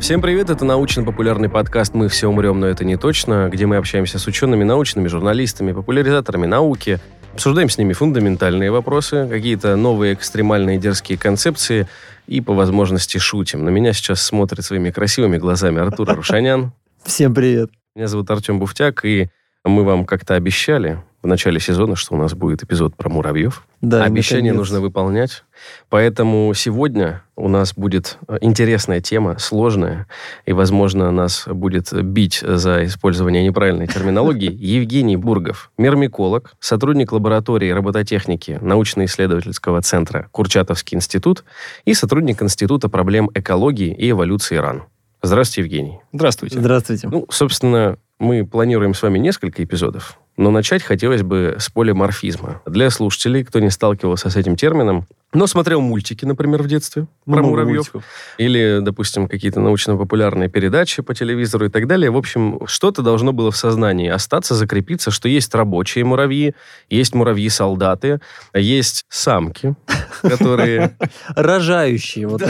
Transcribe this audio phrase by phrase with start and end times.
[0.00, 4.18] Всем привет, это научно-популярный подкаст «Мы все умрем, но это не точно», где мы общаемся
[4.18, 6.98] с учеными, научными журналистами, популяризаторами науки,
[7.34, 11.86] обсуждаем с ними фундаментальные вопросы, какие-то новые экстремальные дерзкие концепции
[12.26, 13.62] и по возможности шутим.
[13.62, 16.72] На меня сейчас смотрит своими красивыми глазами Артур Рушанян.
[17.04, 17.70] Всем привет.
[17.94, 19.28] Меня зовут Артем Буфтяк, и
[19.64, 23.66] мы вам как-то обещали в начале сезона, что у нас будет эпизод про муравьев.
[23.82, 24.58] Да, Обещание наконец.
[24.58, 25.44] нужно выполнять.
[25.90, 30.06] Поэтому сегодня у нас будет э, интересная тема, сложная,
[30.46, 38.58] и, возможно, нас будет бить за использование неправильной терминологии Евгений Бургов, мирмиколог, сотрудник лаборатории робототехники
[38.62, 41.44] научно-исследовательского центра Курчатовский институт
[41.84, 44.84] и сотрудник Института проблем экологии и эволюции РАН.
[45.22, 46.00] Здравствуйте, Евгений.
[46.14, 46.58] Здравствуйте.
[46.58, 47.08] Здравствуйте.
[47.08, 52.62] Ну, собственно, мы планируем с вами несколько эпизодов, но начать хотелось бы с полиморфизма.
[52.64, 57.34] Для слушателей, кто не сталкивался с этим термином, но смотрел мультики, например, в детстве про
[57.34, 58.04] Много муравьев, мультиков.
[58.36, 62.10] или, допустим, какие-то научно-популярные передачи по телевизору и так далее.
[62.10, 66.54] В общем, что-то должно было в сознании остаться, закрепиться, что есть рабочие муравьи,
[66.88, 68.20] есть муравьи-солдаты,
[68.54, 69.76] есть самки,
[70.22, 70.96] которые
[71.36, 72.26] Рожающие.
[72.26, 72.40] Вот.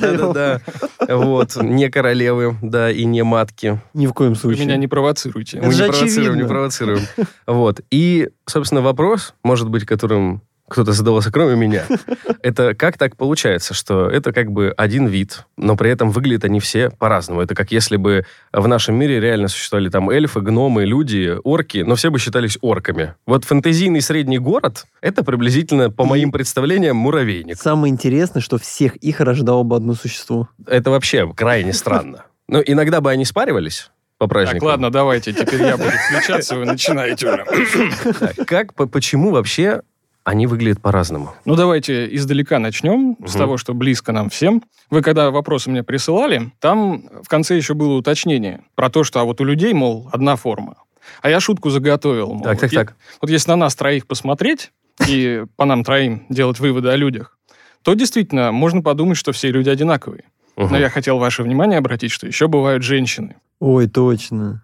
[0.00, 0.60] Да-да-да.
[1.08, 1.56] Вот.
[1.60, 3.80] Не королевы, да, и не матки.
[3.92, 4.66] Ни в коем случае.
[4.66, 5.60] меня не провоцируйте.
[5.60, 7.00] Мы не провоцируем, не провоцируем.
[7.46, 7.80] Вот.
[7.90, 11.84] И, собственно, вопрос, может быть, которым кто-то задавался, кроме меня,
[12.42, 16.60] это как так получается, что это как бы один вид, но при этом выглядят они
[16.60, 17.40] все по-разному.
[17.40, 21.96] Это как если бы в нашем мире реально существовали там эльфы, гномы, люди, орки, но
[21.96, 23.14] все бы считались орками.
[23.26, 27.58] Вот фэнтезийный средний город— это приблизительно, по моим представлениям, муравейник.
[27.60, 30.48] Самое интересное, что всех их рождало бы одно существо.
[30.66, 32.26] Это вообще крайне странно.
[32.46, 33.90] Ну, иногда бы они спаривались
[34.20, 34.60] по праздникам.
[34.60, 38.44] Так, ладно, давайте, теперь я буду включаться, вы начинаете уже.
[38.44, 39.80] Как, по- почему вообще
[40.24, 41.32] они выглядят по-разному?
[41.46, 43.38] Ну, давайте издалека начнем, с Мгм.
[43.38, 44.62] того, что близко нам всем.
[44.90, 49.24] Вы когда вопросы мне присылали, там в конце еще было уточнение про то, что а
[49.24, 50.74] вот у людей, мол, одна форма.
[51.22, 52.34] А я шутку заготовил.
[52.34, 52.96] мол, Так, вот так, е- так.
[53.22, 54.70] Вот если на нас троих посмотреть
[55.08, 57.38] и по нам троим делать выводы о людях,
[57.82, 60.24] то действительно можно подумать, что все люди одинаковые.
[60.58, 63.36] Но я хотел ваше внимание обратить, что еще бывают женщины.
[63.60, 64.62] Ой, точно.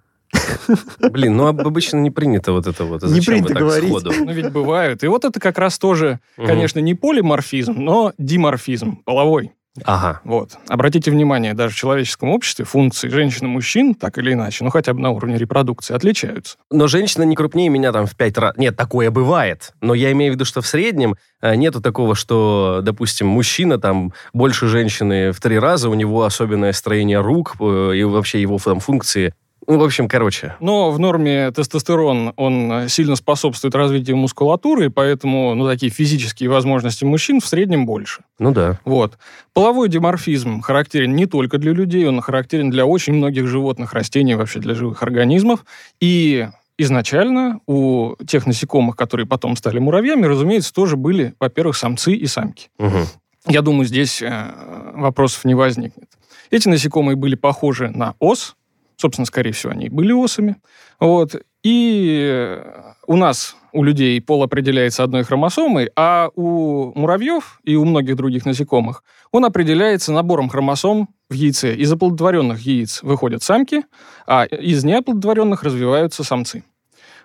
[0.99, 3.03] Блин, ну об- обычно не принято вот это вот.
[3.03, 3.89] Не Зачем принято вы так говорить.
[3.91, 4.13] сходу?
[4.13, 5.05] Ну, ведь бывают.
[5.05, 9.53] И вот это как раз тоже, конечно, не полиморфизм, но диморфизм, половой.
[9.85, 10.21] Ага.
[10.25, 10.57] Вот.
[10.69, 14.95] Обратите внимание, даже в человеческом обществе функции женщин и мужчин, так или иначе, ну хотя
[14.95, 16.57] бы на уровне репродукции, отличаются.
[16.71, 18.57] Но женщина не крупнее меня там в пять раз.
[18.57, 19.73] Нет, такое бывает.
[19.81, 24.13] Но я имею в виду, что в среднем э, нету такого, что, допустим, мужчина там
[24.33, 28.81] больше женщины в три раза, у него особенное строение рук э, и вообще его там
[28.81, 29.35] функции.
[29.67, 30.55] Ну, в общем, короче.
[30.61, 36.51] Но в норме тестостерон, он э, сильно способствует развитию мускулатуры, и поэтому ну, такие физические
[36.51, 38.23] возможности мужчин в среднем больше.
[38.39, 38.79] Ну да.
[38.85, 39.19] Вот.
[39.53, 44.61] Половой диморфизм характерен не только для людей, он характерен для очень многих животных, растений, вообще
[44.61, 45.65] для живых организмов.
[46.01, 46.49] И
[46.79, 52.69] изначально у тех насекомых, которые потом стали муравьями, разумеется, тоже были, во-первых, самцы и самки.
[52.79, 53.07] Мгм.
[53.49, 54.55] Я думаю, здесь э,
[54.95, 56.09] вопросов не возникнет.
[56.51, 58.57] Эти насекомые были похожи на ос,
[58.97, 60.57] собственно, скорее всего, они были осами.
[60.99, 61.37] Вот.
[61.63, 67.85] И э, у нас, у людей, пол определяется одной хромосомой, а у муравьев и у
[67.85, 69.03] многих других насекомых
[69.33, 71.75] он определяется набором хромосом в яйце.
[71.75, 73.83] Из оплодотворенных яиц выходят самки,
[74.27, 76.65] а из неоплодотворенных развиваются самцы.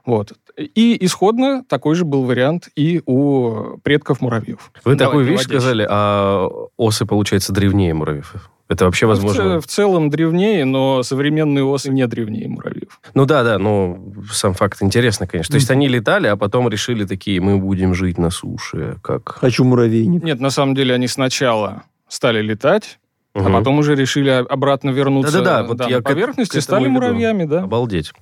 [0.06, 0.34] Вот.
[0.58, 4.72] И исходно такой же был вариант и у предков муравьев.
[4.84, 8.51] Вы Давай, такую вещь сказали, а осы, получается, древнее муравьев.
[8.72, 9.60] Это вообще В, возможно?
[9.60, 13.02] в целом древнее, но современные осы не древнее муравьев.
[13.14, 15.52] Ну да, да, ну сам факт интересно, конечно.
[15.52, 19.28] То есть они летали, а потом решили такие, мы будем жить на суше, как...
[19.40, 20.24] Хочу муравейник.
[20.24, 22.98] Нет, на самом деле они сначала стали летать,
[23.34, 23.54] а Мгм.
[23.54, 27.44] потом уже решили обратно вернуться Да-да-да, вот я на к- поверхность к и стали муравьями,
[27.44, 27.64] да.
[27.64, 28.14] Обалдеть.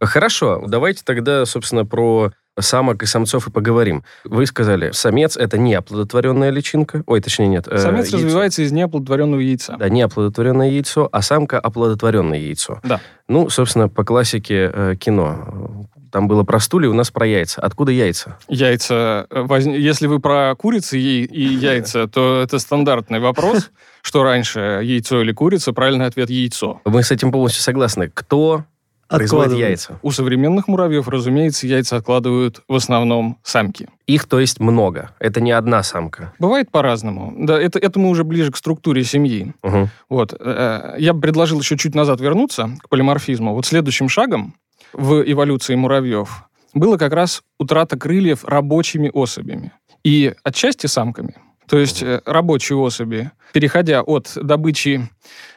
[0.00, 4.04] Хорошо, давайте тогда, собственно, про самок и самцов и поговорим.
[4.24, 7.02] Вы сказали, самец— это не оплодотворенная личинка.
[7.06, 7.68] Ой, точнее, нет.
[7.68, 8.16] э, Самец яйцо.
[8.18, 9.76] развивается из неоплодотворенного яйца.
[9.78, 12.80] Да, не оплодотворенное яйцо, а самка— оплодотворенное яйцо.
[12.82, 13.00] Да.
[13.28, 15.86] Ну, собственно, по классике э, кино.
[16.10, 17.60] Там было про стулья, у нас про яйца.
[17.60, 18.38] Откуда яйца?
[18.48, 23.70] Яйца, э, воз- если вы про курицы и, и яйца, то это стандартный вопрос,
[24.02, 26.80] что раньше, яйцо или курица, правильный ответ яйцо.
[26.86, 28.10] Мы с этим полностью согласны.
[28.14, 28.64] Кто
[29.08, 29.58] Откладывают.
[29.68, 29.98] яйца?
[30.02, 33.88] У современных муравьев, разумеется, яйца откладывают в основном самки.
[34.06, 35.10] Их, то есть, много.
[35.18, 36.32] Это не одна самка.
[36.38, 37.32] Бывает по-разному.
[37.36, 39.54] Да, это, это мы уже ближе к структуре семьи.
[39.62, 39.88] Мгм.
[40.08, 40.34] Вот.
[40.38, 43.54] э, Я бы предложил еще чуть назад вернуться к полиморфизму.
[43.54, 44.54] Вот следующим шагом
[44.92, 46.44] в эволюции муравьев
[46.74, 49.72] было как раз утрата крыльев рабочими особями.
[50.04, 51.34] И отчасти самками.
[51.66, 55.08] То есть э, рабочие особи, переходя от добычи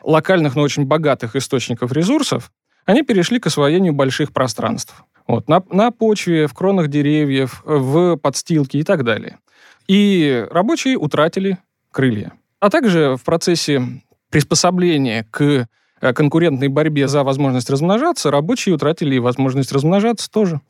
[0.04, 2.52] локальных, но очень богатых источников ресурсов,
[2.86, 5.04] они перешли к освоению больших пространств.
[5.28, 9.38] Вот, на, на почве, в кронах деревьев, в подстилке и так далее.
[9.88, 11.58] И рабочие утратили
[11.92, 12.34] крылья.
[12.60, 13.82] А также в процессе
[14.30, 15.68] приспособления к
[16.02, 20.62] э, конкурентной борьбе за возможность размножаться, рабочие утратили и возможность размножаться тоже.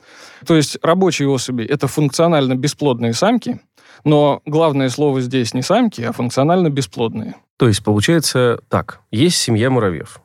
[0.46, 3.62] То есть рабочие особи— это функционально бесплодные самки,
[4.04, 7.36] но главное слово здесь не самки, а функционально бесплодные.
[7.58, 9.02] То есть получается так.
[9.12, 10.22] Есть семья муравьев.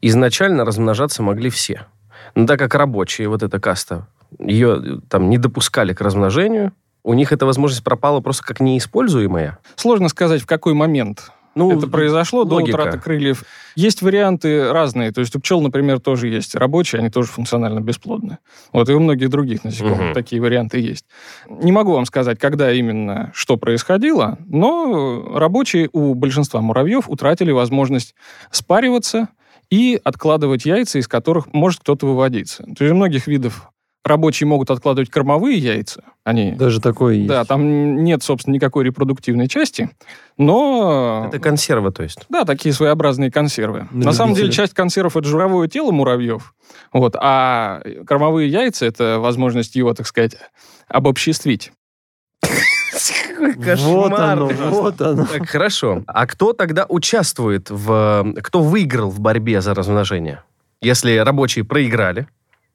[0.00, 1.86] Изначально размножаться могли все.
[2.34, 4.06] Но так как рабочие, вот эта каста,
[4.38, 6.72] ее там не допускали к размножению,
[7.04, 9.58] у них эта возможность пропала просто как неиспользуемая.
[9.76, 12.76] Сложно сказать, в какой момент Ну, это произошло логика.
[12.76, 13.44] до утраты крыльев.
[13.74, 15.10] Есть варианты разные.
[15.12, 18.38] То есть у пчел, например, тоже есть рабочие, они тоже функционально бесплодны.
[18.72, 20.14] Вот и у многих других насекомых Мгм.
[20.14, 21.06] такие варианты есть.
[21.48, 28.14] Не могу вам сказать, когда именно что происходило, но рабочие у большинства муравьев утратили возможность
[28.50, 29.28] спариваться
[29.70, 32.62] и откладывать яйца, из которых может кто-то выводиться.
[32.62, 33.70] То есть у многих видов
[34.04, 36.02] рабочие могут откладывать кормовые яйца.
[36.24, 37.28] Они Даже такое есть.
[37.28, 39.90] да, там нет, собственно, никакой репродуктивной части,
[40.36, 41.26] но...
[41.28, 42.20] Это консерва, то есть.
[42.28, 43.86] Да, такие своеобразные консервы.
[43.90, 46.54] На На самом деле, часть консервов это жировое тело муравьев,
[46.92, 50.36] вот, а кормовые яйца это возможность его, так сказать,
[50.88, 51.72] обобществить.
[53.38, 55.26] Вот оно, вот оно.
[55.26, 56.02] Так, хорошо.
[56.06, 58.34] А кто тогда участвует в...
[58.42, 60.42] Кто выиграл в борьбе за размножение?
[60.80, 62.28] Если рабочие проиграли,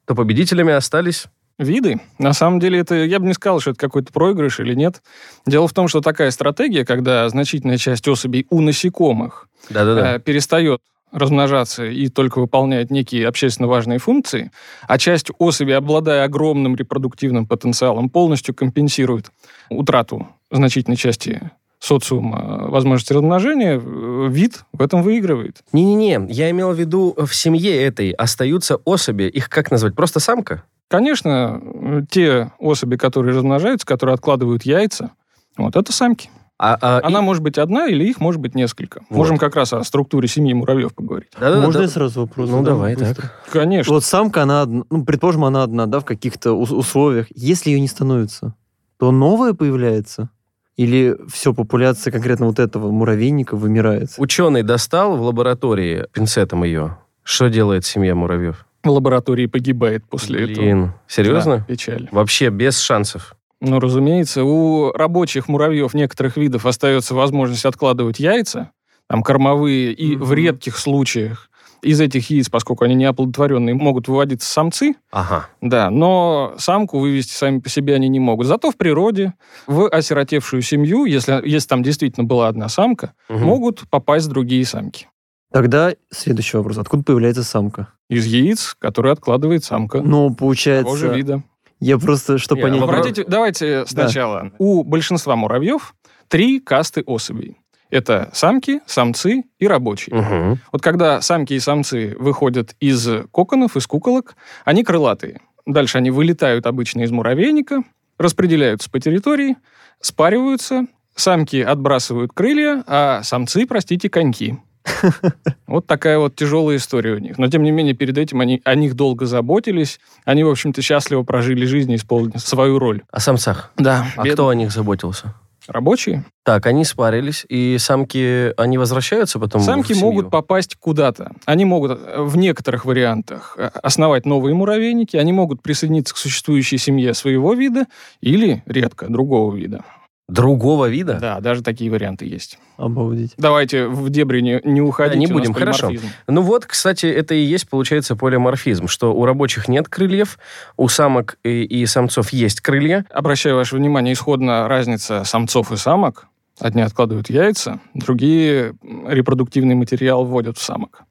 [0.05, 1.25] то победителями остались...
[1.59, 2.01] Виды.
[2.17, 5.03] На самом деле, это я бы не сказал, что это какой-то проигрыш или нет.
[5.45, 10.15] Дело в том, что такая стратегия, когда значительная часть особей у насекомых Да-да-да.
[10.15, 10.81] э, перестает
[11.11, 14.51] размножаться и только выполняет некие общественно важные функции,
[14.87, 19.31] а часть особей, обладая огромным репродуктивным потенциалом, полностью компенсирует
[19.69, 25.63] утрату значительной части социума возможности размножения, э, вид в этом выигрывает.
[25.73, 29.93] Не-не-не, я имел в виду, в семье этой остаются особи, их как назвать?
[29.95, 30.63] Просто самка?
[30.87, 35.11] Конечно, э, те особи, которые размножаются, которые откладывают яйца,
[35.57, 36.29] вот это самки.
[36.59, 39.01] А, а, Она и- может быть одна или их может быть несколько.
[39.09, 39.17] Вот.
[39.17, 41.29] Можем как раз о структуре семьи муравьев поговорить.
[41.37, 41.83] Да-да-да, Можно да.
[41.85, 42.47] я сразу вопрос?
[42.49, 43.15] Ну, задам давай, быстро?
[43.23, 43.43] так.
[43.51, 43.91] Конечно.
[43.93, 47.27] Вот самка, она, одна- ну, предположим, она одна, да, в каких-то ус- условиях.
[47.35, 48.53] Если ее не становится,
[48.99, 50.29] то новая появляется?
[50.75, 54.09] Или все, популяция конкретно вот этого муравейника вымирает?
[54.17, 56.97] Ученый достал в лаборатории пинцетом ее.
[57.23, 58.65] Что делает семья муравьев?
[58.83, 60.63] В лаборатории погибает после этого.
[60.63, 61.57] Блин, серьезно?
[61.59, 62.09] Да, печаль.
[62.11, 63.35] Вообще без шансов.
[63.61, 68.71] Ну, разумеется, у рабочих муравьев некоторых видов остается возможность откладывать яйца,
[69.07, 70.25] там кормовые, и Мгм.
[70.25, 71.49] в редких случаях
[71.83, 75.47] из этих яиц, поскольку они неоплодотворенные, могут выводиться самцы, Ага.
[75.61, 78.47] да, но самку вывести сами по себе они не могут.
[78.47, 79.33] Зато в природе,
[79.67, 83.43] в осиротевшую семью, если, если там действительно была одна самка, Мгм.
[83.43, 85.07] могут попасть другие самки.
[85.51, 86.77] Тогда следующий вопрос.
[86.79, 87.89] Откуда появляется самка?
[88.09, 91.07] Из яиц, которые откладывает самка Ну, того же получается...
[91.13, 91.43] вида.
[91.79, 92.81] Я просто, что Не, понять...
[92.81, 94.51] Обратите, давайте сначала.
[94.57, 95.93] У большинства муравьев
[96.29, 97.57] три касты особей.
[97.93, 100.15] Это самки, самцы и рабочие.
[100.15, 100.59] Мгм.
[100.71, 104.35] Вот когда самки и самцы выходят из коконов, из куколок,
[104.65, 105.41] они крылатые.
[105.67, 107.83] Дальше они вылетают обычно из муравейника,
[108.17, 109.57] распределяются по территории,
[110.01, 114.57] спариваются, самки отбрасывают крылья, а самцы, простите, коньки.
[115.67, 117.37] Вот такая вот тяжелая история у них.
[117.37, 119.99] Но, тем не менее, перед этим они о них долго заботились.
[120.25, 123.01] Они, в общем-то, счастливо прожили жизнь и исполнили свою роль.
[123.11, 123.71] О самцах.
[123.77, 124.05] Да.
[124.15, 125.33] А кто о них заботился?
[125.67, 126.25] Рабочие.
[126.43, 131.31] Так, они спарились, и самки, они возвращаются потом Самки могут попасть куда-то.
[131.45, 136.77] Они могут э, в некоторых вариантах э, основать новые муравейники, они могут присоединиться к существующей
[136.77, 137.85] семье своего вида
[138.19, 139.83] или, редко, другого вида.
[140.33, 141.19] Другого вида?
[141.21, 142.57] Да, даже такие варианты есть.
[142.77, 143.33] Обалдеть.
[143.37, 145.19] Давайте в дебри не, не уходить.
[145.19, 145.91] не у нас будем, хорошо.
[146.27, 150.39] Ну вот, кстати, это и есть, получается, полиморфизм, что у рабочих нет крыльев,
[150.75, 153.05] у самок и, и самцов есть крылья.
[153.11, 156.25] Обращаю ваше внимание, исходно разница самцов и самок.
[156.59, 158.73] Одни откладывают яйца, другие
[159.07, 161.03] репродуктивный материал вводят в самок.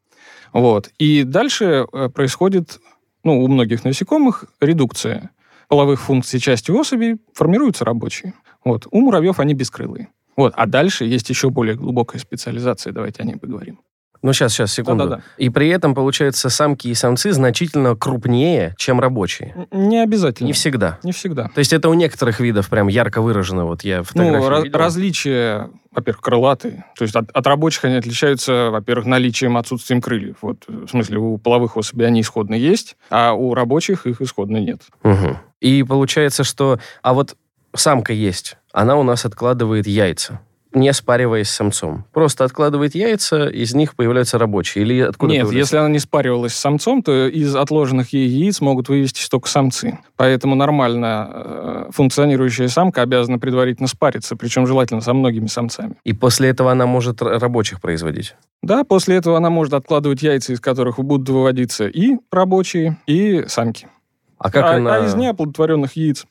[0.52, 0.90] Вот.
[0.98, 2.80] И дальше э, происходит,
[3.22, 5.30] ну, у многих насекомых редукция
[5.72, 8.34] половых функций части особей, формируются рабочие.
[8.64, 8.86] Вот.
[8.90, 10.08] У муравьев они бескрылые.
[10.36, 10.52] Вот.
[10.56, 13.80] А дальше есть еще более глубокая специализация, давайте о ней поговорим.
[14.24, 15.02] Ну, сейчас, сейчас, секунду.
[15.08, 15.22] Да-да-да.
[15.36, 19.66] И при этом, получается, самки и самцы значительно крупнее, чем рабочие.
[19.72, 20.46] Не обязательно.
[20.46, 21.00] Не всегда.
[21.02, 21.48] Не всегда.
[21.52, 23.64] То есть это у некоторых видов прям ярко выражено.
[23.64, 24.78] Вот я Ну, ra- видел.
[24.78, 26.84] различия, во-первых, крылатые.
[26.96, 30.36] То есть от, от рабочих они отличаются, во-первых, наличием, отсутствием крыльев.
[30.42, 34.58] Вот, э, в смысле, у половых особей они исходно есть, а у рабочих их исходно
[34.58, 34.82] нет.
[35.02, 35.38] Мгм.
[35.60, 36.78] И получается, что...
[37.02, 37.36] А вот
[37.74, 40.40] самка есть, она у нас откладывает яйца.
[40.74, 42.06] не спариваясь с самцом.
[42.12, 44.84] Просто откладывает яйца, из них появляются рабочие.
[44.84, 48.88] Или откуда Нет, если она не спаривалась с самцом, то из отложенных ей яиц могут
[48.88, 49.98] вывестись только самцы.
[50.16, 55.96] Поэтому нормально э, функционирующая самка обязана предварительно спариться, причем желательно со многими самцами.
[56.04, 58.34] И после этого она может рабочих производить.
[58.62, 63.88] Да, после этого она может откладывать яйца, из которых будут выводиться и рабочие, и самки.
[64.38, 64.96] А как а, она...
[64.96, 66.24] а из неоплодотворенных яиц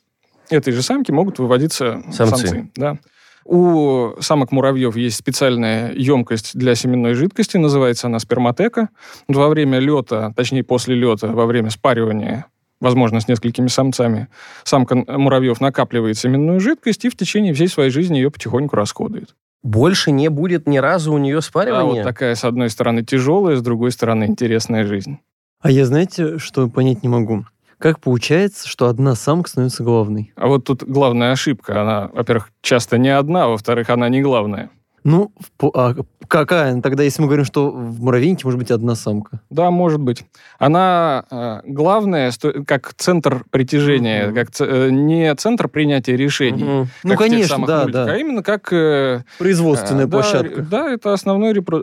[0.52, 2.48] этой же самки могут выводиться Самцы.
[2.48, 2.72] самцы.
[2.76, 2.98] да.
[3.44, 8.90] У самок муравьев есть специальная емкость для семенной жидкости, называется она сперматека.
[9.28, 12.46] Во время лета, точнее после лета, во время спаривания,
[12.80, 14.28] возможно, с несколькими самцами,
[14.64, 19.36] самка муравьев накапливает семенную жидкость и в течение всей своей жизни ее потихоньку расходует.
[19.64, 22.04] Больше не будет ни разу у нее А вот спаривания?
[22.04, 25.18] такая, с одной стороны, тяжелая, с другой стороны, интересная жизнь.
[25.62, 27.46] А я, знаете, что понять не могу?
[27.82, 30.32] Как получается, что одна самка становится главной?
[30.36, 31.82] А вот тут главная ошибка.
[31.82, 34.70] Она, во-первых, часто не одна, а во-вторых, она не главная.
[35.04, 35.32] Ну,
[35.74, 35.96] а
[36.28, 39.42] какая тогда, если мы говорим, что в муравейнике может быть одна самка?
[39.50, 40.24] Да, может быть.
[40.60, 42.32] Она э, главная,
[42.68, 44.36] как центр притяжения, Мгм.
[44.36, 46.64] как э, не центр принятия решений.
[46.64, 46.88] Мгм.
[47.04, 48.14] Ну, конечно, да, мультиках, да.
[48.14, 48.72] А именно как...
[48.72, 50.62] э, Производственная э, да, площадка.
[50.62, 51.82] Да, это основной репро-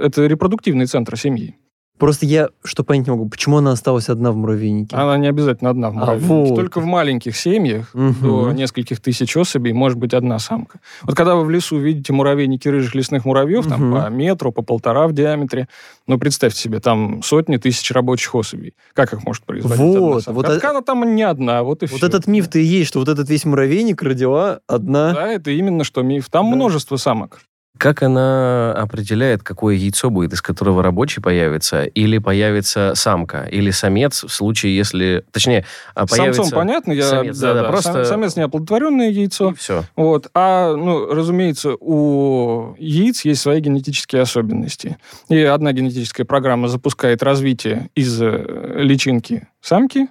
[0.00, 1.56] э, это репродуктивный центр семьи.
[2.00, 4.96] Просто я что понять не могу, почему она осталась одна в муравейнике?
[4.96, 6.26] Она не обязательно одна в А, муравейнике.
[6.34, 6.56] вот.
[6.56, 8.14] Только в маленьких семьях Мгм.
[8.22, 10.80] до нескольких тысяч особей может быть одна самка.
[11.02, 14.02] Вот когда вы в лесу видите муравейники рыжих лесных муравьев, там Мгм.
[14.02, 15.68] по метру, по полтора в диаметре,
[16.06, 18.72] ну, представьте себе, там сотни тысяч рабочих особей.
[18.94, 20.36] Как их может производить одна Вот, самка?
[20.36, 22.06] вот А так она там не одна, вот и Вот все.
[22.06, 25.12] этот миф-то и есть, что вот этот весь муравейник родила одна.
[25.12, 26.30] Да, это именно что миф.
[26.30, 26.56] Там Да.
[26.56, 27.40] множество самок.
[27.80, 34.22] Как она определяет, какое яйцо будет, из которого рабочий появится, или появится самка, или самец
[34.22, 35.24] в случае, если...
[35.32, 36.42] Точнее, а появится...
[36.42, 37.04] Самцом понятно, я...
[37.04, 39.54] самец, да-да, просто- Сам- Самец неоплодотворенное яйцо.
[39.54, 39.84] Все.
[39.96, 40.28] Вот.
[40.34, 44.98] А, ну, разумеется, у яиц есть свои генетические особенности.
[45.30, 50.08] И одна генетическая программа запускает развитие из э, личинки самки,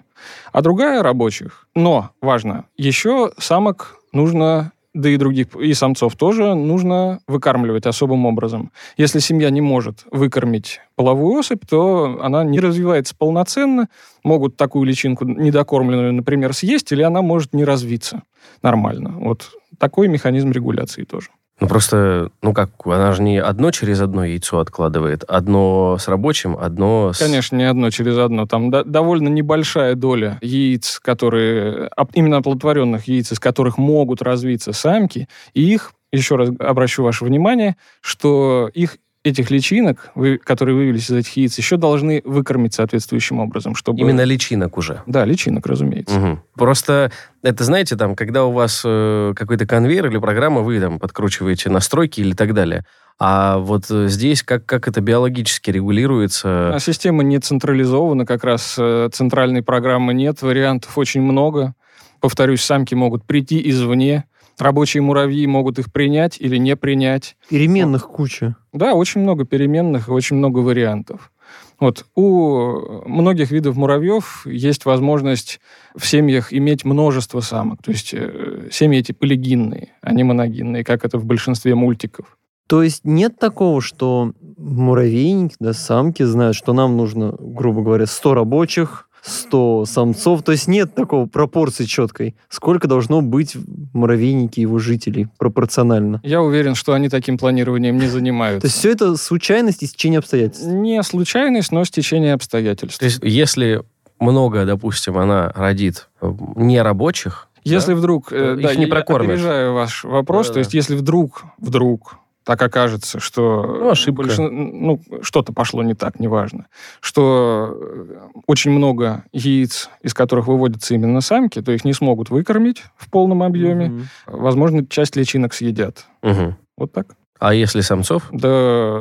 [0.52, 1.68] а другая рабочих.
[1.76, 8.72] Но, важно, еще самок нужно да и других, и самцов тоже нужно выкармливать особым образом.
[8.98, 13.88] Если семья не может выкормить половую особь, то она не развивается полноценно,
[14.24, 18.24] могут такую личинку недокормленную, например, съесть, или она может не развиться
[18.64, 19.14] нормально.
[19.18, 21.30] Вот такой механизм регуляции тоже.
[21.60, 26.58] Ну просто, ну как, она же не одно через одно яйцо откладывает, одно с рабочим,
[26.58, 27.20] одно с...
[27.20, 28.46] Конечно, не одно через одно.
[28.46, 31.90] Там до- довольно небольшая доля яиц, которые...
[32.14, 37.76] Именно оплодотворенных яиц, из которых могут развиться самки, и их, еще раз обращу ваше внимание,
[38.02, 43.76] что их этих личинок, вы- которые вывелись из этих яиц, еще должны выкормить соответствующим образом,
[43.76, 44.00] чтобы...
[44.00, 45.02] Именно личинок уже.
[45.08, 46.18] Да, личинок, разумеется.
[46.18, 46.44] Мгм.
[46.56, 47.12] Просто
[47.44, 52.22] это, знаете, там, когда у вас э, какой-то конвейер или программа, вы там подкручиваете настройки
[52.22, 52.86] или так далее.
[53.20, 56.74] А вот э, здесь как, как это биологически регулируется?
[56.74, 61.74] А система не централизована, как раз э, центральной программы нет, вариантов очень много.
[62.22, 64.26] Повторюсь, самки могут прийти извне,
[64.60, 67.38] рабочие муравьи могут их принять или не принять.
[67.50, 68.56] Переменных куча.
[68.74, 71.32] Да, очень много переменных, и очень много вариантов.
[71.80, 75.62] Вот у многих видов муравьев есть возможность
[75.96, 77.82] в семьях иметь множество самок.
[77.82, 82.38] То есть э, семьи эти полигинные, а не моногинные, как это в большинстве мультиков.
[82.68, 88.34] То есть нет такого, что муравейник, да, самки знают, что нам нужно, грубо говоря, 100
[88.36, 90.44] рабочих, 100 самцов.
[90.44, 92.36] То есть нет такого пропорции четкой.
[92.50, 96.22] Сколько должно быть в муравейнике его жителей пропорционально.
[96.24, 98.62] Я уверен, что они таким планированием не занимаются.
[98.62, 100.66] То есть все это случайность и стечение обстоятельств.
[100.68, 103.00] Не случайность, но стечение обстоятельств.
[103.00, 103.84] То есть если
[104.20, 107.98] много, допустим, она родит э, нерабочих, Если да?
[108.00, 108.32] вдруг...
[108.34, 109.32] э, Их да, не я прокормишь.
[109.36, 110.48] опережаю ваш вопрос.
[110.48, 110.54] Да-да-да.
[110.56, 113.64] То есть если вдруг, вдруг так окажется, что...
[113.64, 114.30] Ну, ошибка.
[114.40, 116.68] Ну, что-то пошло не так, неважно.
[117.00, 118.18] Что э,
[118.48, 123.44] очень много яиц, из которых выводятся именно самки, то их не смогут выкормить в полном
[123.44, 123.90] объеме.
[123.90, 124.08] Мгм.
[124.26, 126.06] Возможно, часть личинок съедят.
[126.24, 126.56] Мгм.
[126.78, 127.08] Вот так.
[127.40, 128.24] а если самцов?
[128.32, 128.40] Да,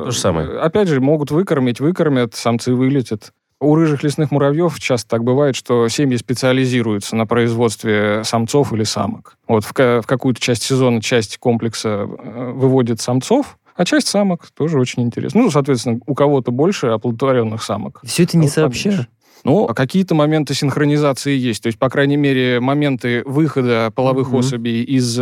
[0.04, 0.49] То же самое.
[0.49, 3.33] э, Опять же, могут выкормить, выкормят, самцы вылетят.
[3.60, 9.36] У рыжих лесных муравьев часто так бывает, что семьи специализируются на производстве самцов или самок.
[9.48, 14.78] Вот в, в какую-то часть сезона часть комплекса э, выводит самцов, а часть самок тоже
[14.78, 15.42] очень интересно.
[15.42, 18.00] Ну, соответственно, у кого-то больше оплодотворенных самок.
[18.04, 19.08] Все это не Вот сообща.
[19.45, 21.62] Ну, а какие-то моменты синхронизации есть.
[21.62, 24.37] То есть, по крайней мере, моменты выхода половых Мгм.
[24.38, 25.21] особей из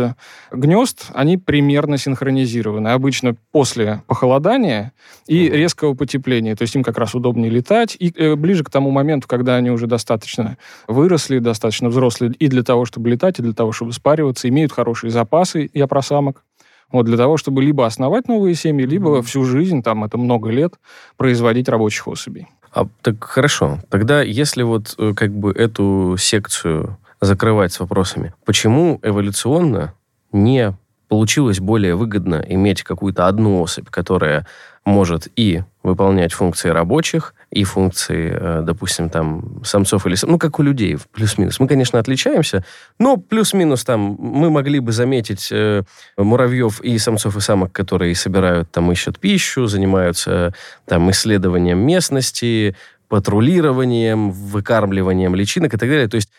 [0.51, 2.89] гнезд, они примерно синхронизированы.
[2.89, 4.91] Обычно после похолодания
[5.27, 5.53] и Мгм.
[5.55, 6.55] резкого потепления.
[6.55, 7.95] То есть им как раз удобнее летать.
[7.99, 10.57] И э, ближе к тому моменту, когда они уже достаточно
[10.87, 15.11] выросли, достаточно взрослые и для того, чтобы летать, и для того, чтобы спариваться, имеют хорошие
[15.11, 16.43] запасы, я про самок.
[16.91, 20.75] Вот для того, чтобы либо основать новые семьи, либо всю жизнь, там это много лет,
[21.17, 22.47] производить рабочих особей.
[22.77, 23.79] А, так хорошо.
[23.89, 29.95] Тогда, если вот э, как бы эту секцию закрывать с вопросами, почему эволюционно
[30.31, 34.45] не получилось более выгодно иметь какую-то одну особь, которая
[34.85, 40.15] может и выполнять функции рабочих, и функции, э, допустим, там, самцов или...
[40.23, 41.59] Ну, как у людей, плюс-минус.
[41.59, 42.63] Мы, конечно, отличаемся,
[42.99, 45.83] но плюс-минус там мы могли бы заметить э,
[46.17, 50.53] муравьев и самцов, и самок, которые собирают, там, ищут пищу, занимаются
[50.85, 52.75] там исследованием местности,
[53.07, 56.09] патрулированием, выкармливанием личинок и так далее.
[56.09, 56.29] То есть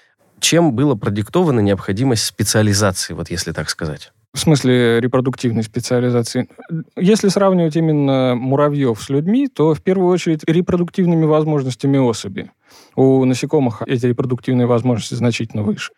[0.41, 4.12] чем была продиктована необходимость специализации, вот если так сказать?
[4.35, 6.49] В смысле репродуктивной специализации.
[6.97, 12.51] Если сравнивать именно муравьев с людьми, то в первую очередь репродуктивными возможностями особи.
[12.95, 15.93] У насекомых эти репродуктивные возможности значительно выше.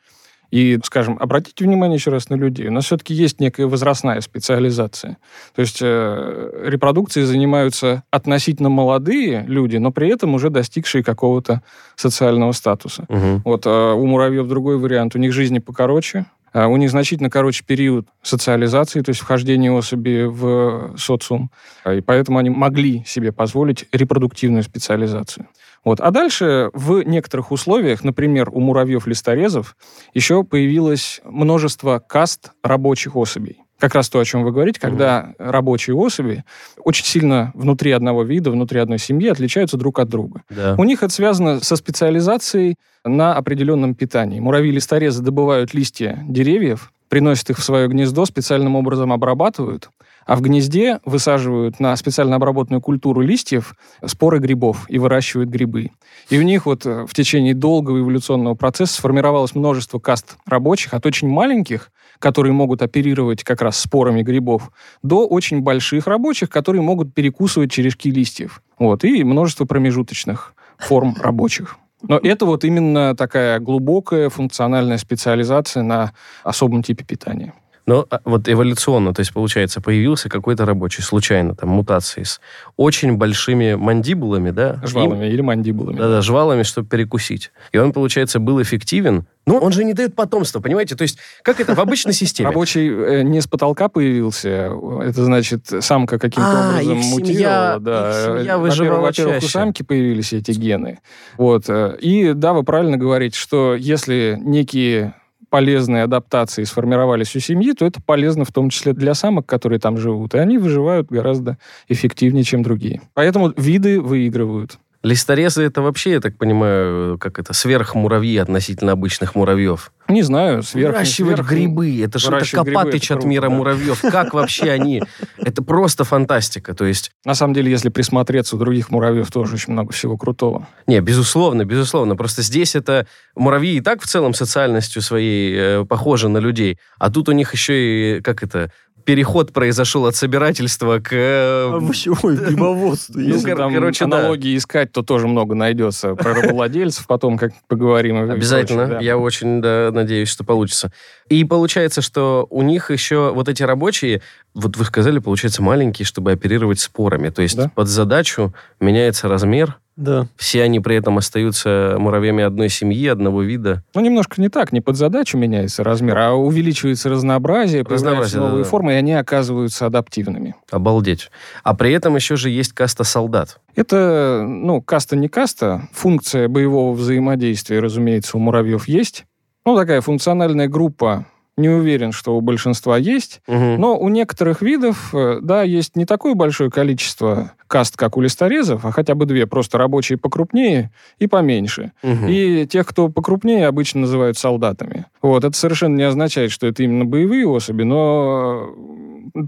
[0.51, 2.69] И, скажем, обратите внимание еще раз на людей.
[2.69, 5.19] У нас все-таки есть некая возрастная специализация.
[5.55, 11.63] То есть э, репродукцией занимаются относительно молодые люди, но при этом уже достигшие какого-то
[11.95, 13.05] социального статуса.
[13.09, 13.43] Мгм.
[13.45, 15.15] Вот а у муравьев другой вариант.
[15.15, 20.97] У них жизни покороче, у них значительно короче период социализации, то есть вхождения особи в
[20.97, 21.51] социум.
[21.85, 25.49] А, И поэтому они могли себе позволить репродуктивную специализацию.
[25.85, 26.01] Вот.
[26.01, 29.77] А дальше в некоторых условиях, например, у муравьев-листорезов,
[30.13, 33.63] еще появилось множество каст рабочих особей.
[33.81, 36.45] Как раз то, о чем вы говорите, когда рабочие особи
[36.79, 40.43] очень сильно внутри одного вида, внутри одной семьи отличаются друг от друга.
[40.51, 40.75] Да.
[40.79, 44.39] У них это связано со специализацией на определенном питании.
[44.39, 49.89] Муравьи-листорезы добывают листья деревьев, приносят их в свое гнездо, специальным образом обрабатывают,
[50.27, 53.75] а в гнезде высаживают на специально обработанную культуру листьев
[54.05, 55.91] споры грибов и выращивают грибы.
[56.29, 61.07] И у них вот э, в течение долгого эволюционного процесса сформировалось множество каст рабочих, от
[61.07, 64.71] очень маленьких, которые могут оперировать как раз спорами грибов,
[65.03, 68.63] до очень больших рабочих, которые могут перекусывать черешки листьев.
[68.79, 71.77] Вот, и множество промежуточных форм рабочих.
[72.03, 77.53] Но это вот именно такая глубокая функциональная специализация на особом типе питания.
[77.87, 82.41] Но а, вот эволюционно, то есть, получается, появился какой-то рабочий, случайно, там, мутации с
[82.77, 84.81] очень большими мандибулами, да?
[84.85, 85.97] Жвалами или мандибулами.
[85.97, 87.53] Да-да, жвалами, чтобы перекусить.
[87.73, 89.27] И он, получается, был эффективен.
[89.47, 90.95] Но он же не дает потомства, понимаете?
[90.95, 92.49] То есть, как это в обычной системе?
[92.49, 94.71] Рабочий э, не с потолка появился,
[95.03, 97.81] это значит, самка каким-то А, образом мутировала.
[97.81, 98.27] Да.
[98.29, 101.01] Во-первых, выживала Во-первых, у самки появились эти гены.
[101.39, 101.65] Вот.
[101.69, 105.15] э, И да, вы правильно говорите, что если некие
[105.51, 109.99] полезные адаптации сформировались у семьи, то это полезно в том числе для самок, которые там
[109.99, 110.35] живут.
[110.35, 111.59] И они выживают гораздо
[111.89, 113.03] эффективнее, чем другие.
[113.15, 114.79] Поэтому виды выигрывают.
[115.03, 119.93] Листорезы это вообще, я так понимаю, как это, сверхмуравьи относительно обычных муравьев.
[120.09, 120.93] Не знаю, сверх...
[120.93, 123.51] Выращивать сверх- грибы, это же это грибы, Копатыч это от мира да.
[123.51, 124.01] муравьев.
[124.03, 125.03] Как вообще они?
[125.39, 126.75] Это просто фантастика.
[126.75, 130.67] То есть, На самом деле, если присмотреться, у других муравьев тоже очень много всего крутого.
[130.87, 132.15] не, безусловно, безусловно.
[132.17, 136.79] Просто здесь это муравьи и так в целом социальностью своей э, похожи на людей.
[136.99, 138.71] А тут у них еще и, как это,
[139.05, 141.13] переход произошел от собирательства к...
[141.13, 143.15] э, Овощевое грибоводство.
[143.19, 144.19] Ну, Если кор- там короче, да.
[144.19, 148.31] аналогии искать, то тоже много найдется про рабовладельцев, потом как поговорим.
[148.31, 148.83] Обязательно.
[148.87, 149.05] прочее, да.
[149.05, 150.93] Я очень да, надеюсь, что получится.
[151.29, 154.23] И получается, что у них еще вот эти рабочие,
[154.55, 157.29] вот вы сказали, получается, маленькие, чтобы оперировать спорами.
[157.31, 157.71] То есть Да.
[157.75, 160.27] под задачу меняется размер, Да.
[160.37, 163.85] все они при этом остаются муравьями одной семьи, одного вида.
[163.95, 168.63] Ну, немножко не так, не под задачу меняется размер, а увеличивается разнообразие, появляются Разнообразие, новые
[168.63, 168.71] да-да.
[168.71, 170.55] формы, и они оказываются адаптивными.
[170.71, 171.31] Обалдеть.
[171.63, 173.61] А при этом еще же есть каста солдат.
[173.77, 179.27] Это, ну, каста не каста, функция боевого взаимодействия, разумеется, у муравьев есть.
[179.67, 181.27] Ну, такая функциональная группа,
[181.61, 183.81] не уверен, что у большинства есть, Мгм.
[183.81, 188.85] Но у некоторых видов, э, да, есть не такое большое количество каст, как у листорезов,
[188.85, 191.93] а хотя бы две, просто рабочие покрупнее и поменьше.
[192.03, 192.27] Мгм.
[192.29, 195.07] И тех, кто покрупнее, обычно называют солдатами.
[195.23, 198.71] Вот, это совершенно не означает, что это именно боевые особи, но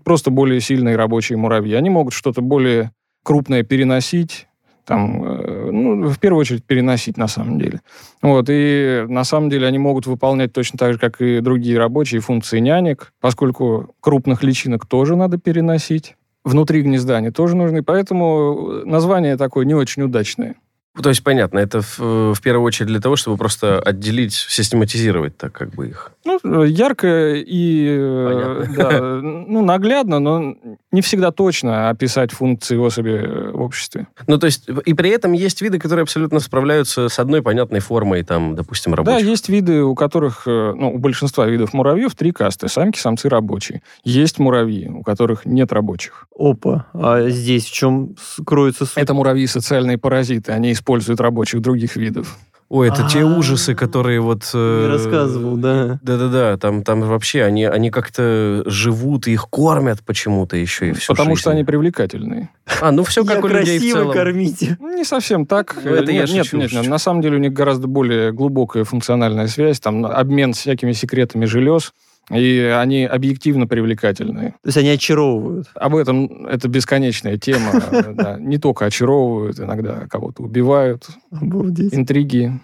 [0.05, 1.75] просто более сильные рабочие муравьи.
[1.75, 4.47] Они могут что-то более крупное переносить,
[4.85, 7.81] там, э, ну, в первую очередь переносить на самом деле.
[8.21, 12.21] Вот, и на самом деле они могут выполнять точно так же, как и другие рабочие
[12.21, 16.17] функции нянек, поскольку крупных личинок тоже надо переносить.
[16.45, 20.57] Внутри гнезда они тоже нужны, поэтому название такое не очень удачное.
[21.01, 25.53] То есть, понятно, это в, в первую очередь для того, чтобы просто отделить, систематизировать так
[25.53, 26.13] как бы их.
[26.25, 28.77] Ну, э, ярко и э, Понятно.
[28.77, 30.55] да, ну, наглядно, но
[30.93, 34.07] не всегда точно описать функции особи э, в обществе.
[34.27, 38.23] Ну, то есть, и при этом есть виды, которые абсолютно справляются с одной понятной формой,
[38.23, 39.25] там, допустим, рабочих.
[39.25, 42.69] Да, есть виды, у которых, э, ну, у большинства видов муравьев три касты.
[42.69, 43.83] Самки, самцы, рабочие.
[44.05, 46.27] Есть муравьи, у которых нет рабочих.
[46.39, 48.99] Опа, а здесь в чем кроется суть?
[48.99, 50.53] Это муравьи социальные паразиты.
[50.53, 52.37] Они используют рабочих других видов.
[52.69, 53.37] Ой, это те А-а-а.
[53.37, 54.51] ужасы, которые вот...
[54.55, 56.01] э, рассказывал, да.
[56.03, 61.13] Да-да-да, там, там вообще они, они как-то живут, и их кормят почему-то еще и всю
[61.13, 61.59] потому что жизнь.
[61.59, 62.49] они привлекательные.
[62.81, 64.13] А, ну все как Я у людей в красиво целом.
[64.15, 64.79] кормите.
[64.81, 65.77] Не совсем так.
[65.85, 66.81] Ну, это я нет, нет, шучу, нет, нет.
[66.81, 66.91] шучу.
[66.91, 71.93] На самом деле у них гораздо более глубокая функциональная связь, там обмен всякими секретами желез,
[72.31, 74.51] и они объективно привлекательные.
[74.63, 75.69] То есть они очаровывают.
[75.75, 78.37] Об этом это бесконечная тема.
[78.41, 81.95] Не только очаровывают, иногда кого-то убивают, Обалдеть.
[81.95, 82.61] интриги.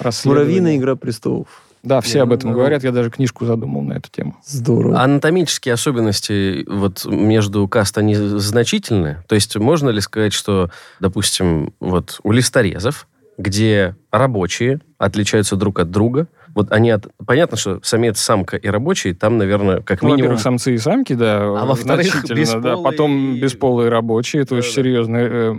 [0.24, 1.62] Муравьиная игра престолов.
[1.84, 2.82] Да, все Я об этом ну, говорят.
[2.82, 4.36] Я даже книжку задумал на эту тему.
[4.46, 5.00] Здорово.
[5.02, 9.18] Анатомические особенности вот между каст, они значительны?
[9.28, 13.06] То есть можно ли сказать, что, допустим, вот у листорезов,
[13.36, 17.06] где рабочие отличаются друг от друга, вот они от...
[17.26, 20.20] Понятно, что самец, самка и рабочий, там, наверное, как Ну, минимум...
[20.22, 21.38] во-первых, самцы и самки, да.
[21.42, 22.24] А во-вторых,
[22.60, 22.76] да.
[22.76, 24.42] Потом и- бесполые рабочие.
[24.42, 24.82] Это очень Да-да.
[24.82, 25.54] серьезные э,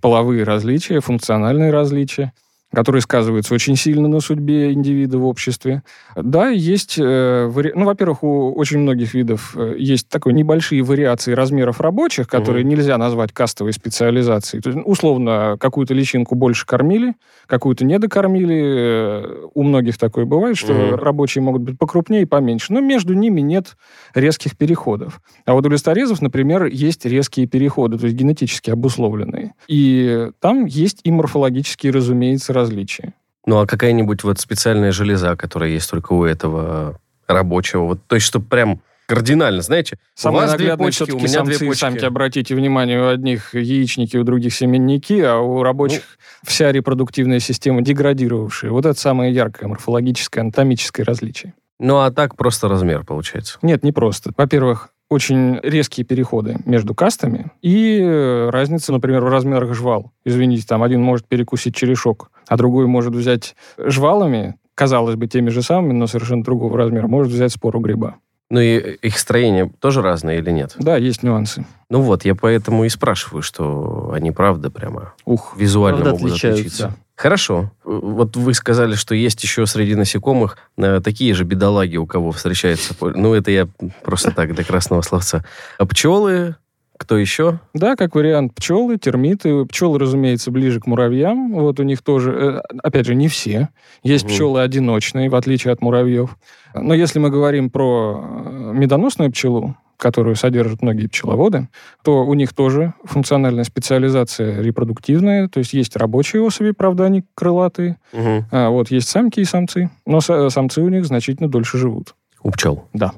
[0.00, 2.32] половые различия, функциональные различия
[2.72, 5.82] которые сказываются очень сильно на судьбе индивида в обществе.
[6.16, 11.80] Да, есть, э, ну, во-первых, у очень многих видов э, есть такой небольшие вариации размеров
[11.80, 14.62] рабочих, которые нельзя назвать кастовой специализацией.
[14.62, 17.14] То есть, условно, какую-то личинку больше кормили,
[17.46, 18.60] какую-то не докормили.
[18.62, 20.94] Э, У многих такое бывает, что Мгм.
[20.94, 23.76] рабочие могут быть покрупнее и поменьше, но между ними нет
[24.14, 25.20] резких переходов.
[25.44, 29.54] А вот у листорезов, например, есть резкие переходы, то есть генетически обусловленные.
[29.68, 33.14] И там есть и морфологические, разумеется, различия.
[33.46, 38.26] Ну, а какая-нибудь вот специальная железа, которая есть только у этого рабочего, вот, то есть,
[38.26, 41.80] чтобы прям кардинально, знаете, Самое у вас две почки, у меня две самцы и почки.
[41.80, 42.04] самки.
[42.04, 46.48] Обратите внимание, у одних яичники, у других семенники, а у рабочих Ну.
[46.48, 48.70] вся репродуктивная система деградировавшая.
[48.70, 51.54] Вот это самое яркое морфологическое, анатомическое различие.
[51.80, 53.58] Ну, а так просто размер получается.
[53.62, 54.30] Нет, не просто.
[54.36, 60.12] Во-первых, очень резкие переходы между кастами и э, разница, например, в размерах жвал.
[60.24, 65.62] Извините, там один может перекусить черешок, а другой может взять жвалами, казалось бы, теми же
[65.62, 68.16] самыми, но совершенно другого размера, может взять спору гриба.
[68.50, 70.74] Ну, и их строение тоже разное или нет?
[70.78, 71.64] Да, есть нюансы.
[71.88, 75.54] Ну вот, я поэтому и спрашиваю, что они правда прямо Ух.
[75.56, 76.60] визуально Правда могут отличаются.
[76.60, 76.96] отличиться.
[77.20, 77.70] Хорошо.
[77.84, 82.94] Вот вы сказали, что есть еще среди насекомых э, такие же бедолаги, у кого встречается...
[82.98, 83.68] Ну, это я
[84.02, 85.44] просто так, для красного словца.
[85.76, 86.56] А пчелы,
[86.96, 87.60] кто еще?
[87.74, 89.66] Да, как вариант пчелы, термиты.
[89.66, 91.52] Пчелы, разумеется, ближе к муравьям.
[91.52, 93.68] Вот у них тоже, э, опять же, не все.
[94.02, 94.32] Есть Мгм.
[94.32, 96.38] пчелы одиночные, в отличие от муравьев.
[96.74, 101.68] Но если мы говорим про э, медоносную пчелу, которую содержат многие пчеловоды,
[102.02, 107.98] то у них тоже функциональная специализация репродуктивная, то есть есть рабочие особи, правда, они крылатые,
[108.12, 108.46] Мгм.
[108.50, 112.14] а вот есть самки и самцы, но са- самцы у них значительно дольше живут.
[112.42, 112.84] У пчел.
[112.94, 113.12] Да.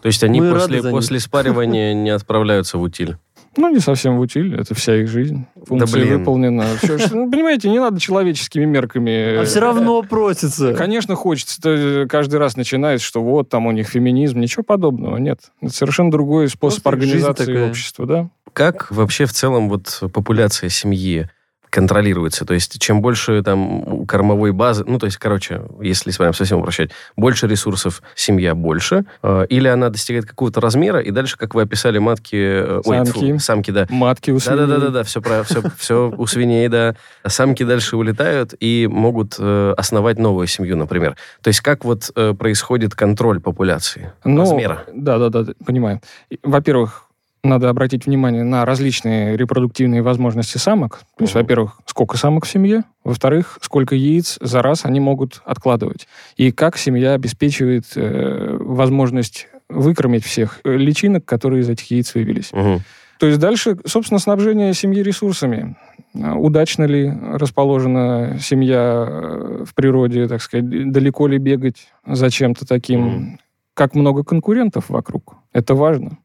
[0.00, 3.16] То есть они Мы после, после спаривания не отправляются в утиль.
[3.58, 5.46] Ну, не совсем в утиль, это вся их жизнь.
[5.66, 6.18] Функция блин.
[6.18, 6.64] выполнена.
[6.82, 9.40] Всё, что- ну, понимаете, не надо человеческими мерками.
[9.40, 10.74] А все равно просится.
[10.74, 11.60] Конечно, хочется.
[11.60, 14.38] Ты каждый раз начинает, что вот там у них феминизм.
[14.38, 15.16] Ничего подобного.
[15.16, 15.40] Нет.
[15.60, 18.30] Это совершенно другой способ Просто организации общества, да?
[18.52, 21.28] Как вообще в целом вот популяция семьи
[21.70, 22.44] контролируется?
[22.44, 26.58] То есть чем больше там кормовой базы, ну, то есть, короче, если с вами совсем
[26.60, 31.62] упрощать, больше ресурсов семья больше, э, или она достигает какого-то размера, и дальше, как вы
[31.62, 32.36] описали, матки...
[32.36, 33.38] э, ой, фу, Самки.
[33.38, 33.86] самки, да.
[33.88, 34.66] Матки у свиней.
[34.66, 36.96] Да-да-да, все, про, все, все у свиней, да.
[37.26, 41.16] Самки дальше улетают и могут э, основать новую семью, например.
[41.42, 44.12] То есть как вот э, происходит контроль популяции?
[44.24, 44.84] Ну, размера?
[44.92, 46.00] Да, да, да, понимаю.
[46.42, 47.07] Во-первых,
[47.44, 51.00] надо обратить внимание на различные репродуктивные возможности самок.
[51.16, 51.42] То есть, Мгм.
[51.42, 56.08] во-первых, сколько самок в семье, во-вторых, сколько яиц за раз они могут откладывать.
[56.36, 62.50] И как семья обеспечивает э, возможность выкормить всех э, личинок, которые из этих яиц вывелись.
[62.52, 62.80] Мгм.
[63.18, 65.76] То есть дальше, собственно, снабжение семьи ресурсами.
[66.14, 72.66] А, Удачно ли расположена семья э, в природе, так сказать, далеко ли бегать за чем-то
[72.66, 73.38] таким, Мгм.
[73.74, 75.34] как много конкурентов вокруг.
[75.52, 76.18] Это важно.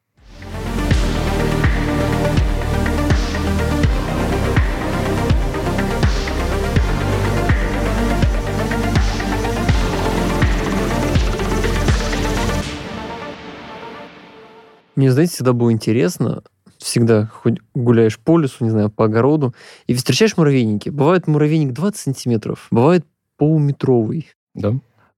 [14.96, 16.44] Мне, знаете, всегда было интересно,
[16.78, 19.54] всегда хоть гуляешь по лесу, не знаю, по огороду,
[19.88, 20.90] и встречаешь муравейники.
[20.90, 23.06] Бывает муравейник 20 сантиметров, бывает
[23.38, 24.74] полуметровый, Да.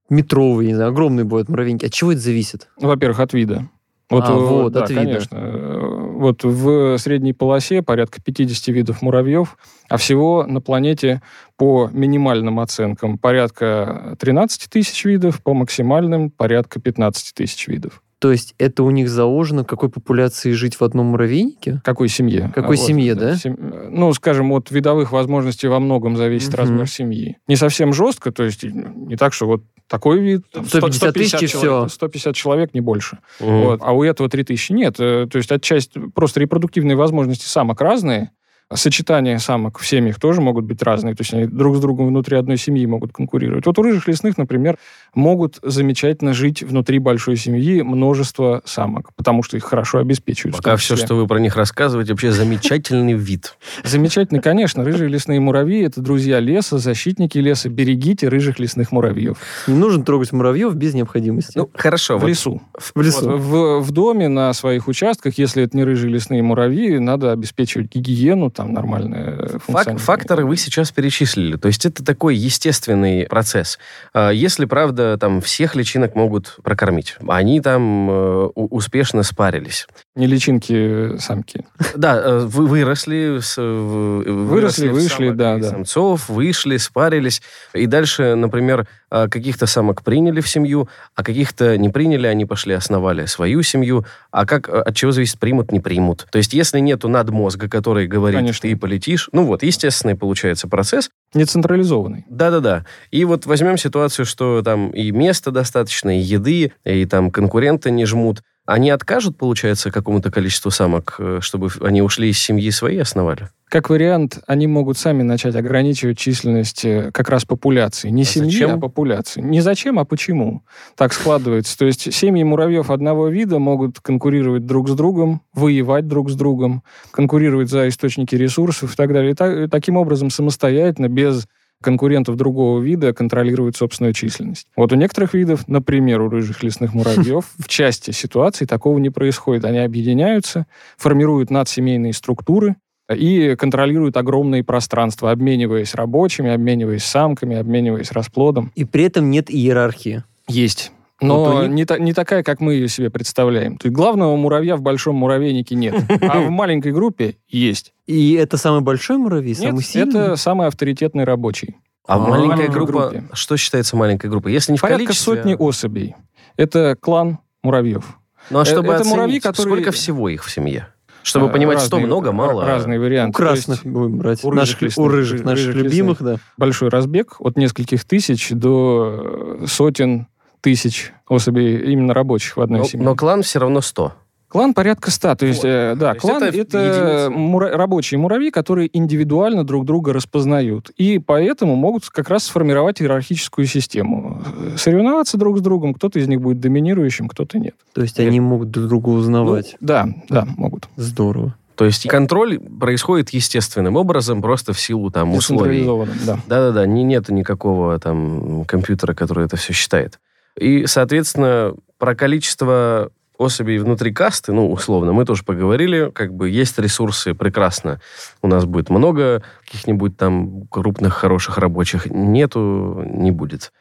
[0.08, 1.84] метровый, не знаю, огромные бывают муравейники.
[1.86, 2.68] От чего это зависит?
[2.80, 3.68] Во-первых, от вида.
[4.08, 5.02] Вот, А, вот, да, от вида.
[5.02, 5.36] конечно.
[5.36, 9.58] Э, Вот в средней полосе порядка 50 видов муравьев,
[9.90, 11.20] а всего на планете
[11.58, 18.02] по минимальным оценкам порядка 13 тысяч видов, по максимальным порядка 15 тысяч видов.
[18.18, 21.82] То есть это у них заложено, какой популяции жить в одном муравейнике?
[21.84, 22.50] Какой семье?
[22.54, 23.36] Какой семье, да?
[23.36, 23.58] Сем-
[23.90, 26.56] Ну, скажем, от видовых возможностей во многом зависит Мгм.
[26.56, 27.36] размер семьи.
[27.46, 30.42] Не совсем жестко, то есть не так, что вот такой вид...
[30.50, 31.88] там, 150 тысяч и человек, всё.
[31.88, 33.18] 150 человек, не больше.
[33.38, 33.60] Мгм.
[33.62, 33.80] Вот.
[33.82, 34.96] А у этого 3000 нет.
[34.98, 38.30] Э, То есть отчасти просто репродуктивные возможности самок разные,
[38.72, 42.36] сочетания самок в семьях тоже могут быть разные, то есть они друг с другом внутри
[42.36, 43.66] одной семьи могут конкурировать.
[43.66, 44.78] Вот у рыжих лесных, например,
[45.14, 50.56] могут замечательно жить внутри большой семьи множество самок, потому что их хорошо обеспечивают.
[50.56, 53.56] Пока все, что вы про них рассказываете, вообще замечательный вид.
[53.84, 54.84] Замечательно, конечно.
[54.84, 57.68] Рыжие лесные муравьи– это друзья леса, защитники леса.
[57.68, 59.38] Берегите рыжих лесных муравьев.
[59.66, 61.58] Не нужно трогать муравьев без необходимости.
[61.58, 62.18] Ну, хорошо.
[62.18, 62.62] В вот лесу.
[62.74, 63.30] в лесу.
[63.30, 67.94] Вот в, в доме, на своих участках, если это не рыжие лесные муравьи, надо обеспечивать
[67.94, 69.98] гигиену, там нормальное Фак- функционирование.
[69.98, 71.56] факторы вы сейчас перечислили.
[71.56, 73.78] То есть это такой естественный процесс.
[74.12, 79.86] А Если, правда, там всех личинок могут прокормить, они там э, успешно спарились.
[80.16, 81.66] Не личинки, самки.
[81.94, 85.68] Да, э, вы выросли, с- в- Выросли, в вышли, да, да.
[85.68, 87.42] самцов, вышли, спарились.
[87.74, 92.72] И дальше, например, э, каких-то самок приняли в семью, а каких-то не приняли, они пошли,
[92.72, 94.06] основали свою семью.
[94.30, 96.26] А как, э, от чего зависит, примут, не примут?
[96.32, 98.62] То есть если нету надмозга, который говорит, Конечно.
[98.62, 101.10] ты полетишь, ну вот, естественный получается процесс.
[101.34, 102.24] Не централизованный.
[102.30, 102.86] Да-да-да.
[103.10, 108.06] И вот возьмем ситуацию, что там и места достаточно, и еды, и там конкуренты не
[108.06, 108.40] жмут.
[108.66, 113.48] Они откажут, получается, какому-то количеству самок, э, чтобы они ушли из семьи своей и основали?
[113.68, 118.10] Как вариант, они могут сами начать ограничивать численность э, как раз популяции.
[118.10, 118.70] Не А семьи, зачем?
[118.74, 119.40] а популяции.
[119.40, 120.62] Не зачем, а почему.
[120.96, 121.76] Так складывается.
[121.78, 126.82] То есть семьи муравьев одного вида могут конкурировать друг с другом, воевать друг с другом,
[127.10, 129.32] конкурировать за источники ресурсов и так далее.
[129.32, 131.46] И та- и таким образом самостоятельно, без
[131.82, 134.66] конкурентов другого вида контролировать собственную численность.
[134.76, 139.64] Вот у некоторых видов, например, у рыжих лесных муравьев, в части ситуаций такого не происходит.
[139.64, 142.76] Они объединяются, формируют надсемейные структуры,
[143.14, 148.72] и контролируют огромные пространства, обмениваясь рабочими, обмениваясь самками, обмениваясь расплодом.
[148.74, 150.24] И при этом нет иерархии.
[150.48, 150.92] Есть.
[151.20, 153.78] Но Вот у не, та- не такая, как мы ее себе представляем.
[153.78, 157.94] То есть главного муравья в большом муравейнике нет, а в маленькой группе есть.
[158.06, 160.08] И это самый большой муравей, Нет, самый сильный?
[160.20, 161.76] это самый авторитетный рабочий.
[162.06, 163.24] А, А, маленькая маленькой группа, группе.
[163.32, 164.52] что считается маленькой группой?
[164.52, 165.36] Если не в Порядка количестве...
[165.36, 166.14] сотни особей.
[166.56, 168.18] Это клан муравьев.
[168.50, 170.88] Ну а Э, чтобы это оценить, муравьи, которые- сколько всего их в семье?
[171.22, 172.64] Чтобы Э, понимать, что разные- много, мало.
[172.64, 173.32] Разные У варианты.
[173.32, 174.44] То красных есть будем брать.
[174.44, 176.36] у наших, рыжих лесных- у рыжих, ры- наших рыжих любимых, да.
[176.56, 180.28] большой разбег от нескольких тысяч до э, сотен
[180.66, 183.04] тысяч особей именно рабочих в одной Но, семье.
[183.04, 184.12] но клан все равно 100.
[184.48, 185.36] Клан порядка ста.
[185.36, 185.68] То есть, Вот.
[185.68, 187.30] э, да, То есть клан это это, единицы.
[187.30, 190.90] мура- рабочие муравьи, которые индивидуально друг друга распознают.
[190.96, 194.42] И поэтому могут как раз сформировать иерархическую систему.
[194.76, 195.94] Соревноваться друг с другом.
[195.94, 197.74] Кто-то из них будет доминирующим, кто-то нет.
[197.94, 199.76] То есть они могут друг друга узнавать.
[199.80, 200.88] Да, да, могут.
[200.96, 201.54] Здорово.
[201.76, 205.84] То есть контроль происходит естественным образом, просто в силу там условий.
[206.24, 206.38] Да.
[206.48, 210.18] Да-да-да, не, нет никакого там компьютера, который это все считает.
[210.58, 216.78] И, соответственно, про количество особей внутри касты, ну, условно, мы тоже поговорили, как бы есть
[216.78, 218.00] ресурсы, прекрасно.
[218.42, 222.06] У нас будет много каких-нибудь там крупных, хороших рабочих.
[222.06, 223.72] Нету, не будет.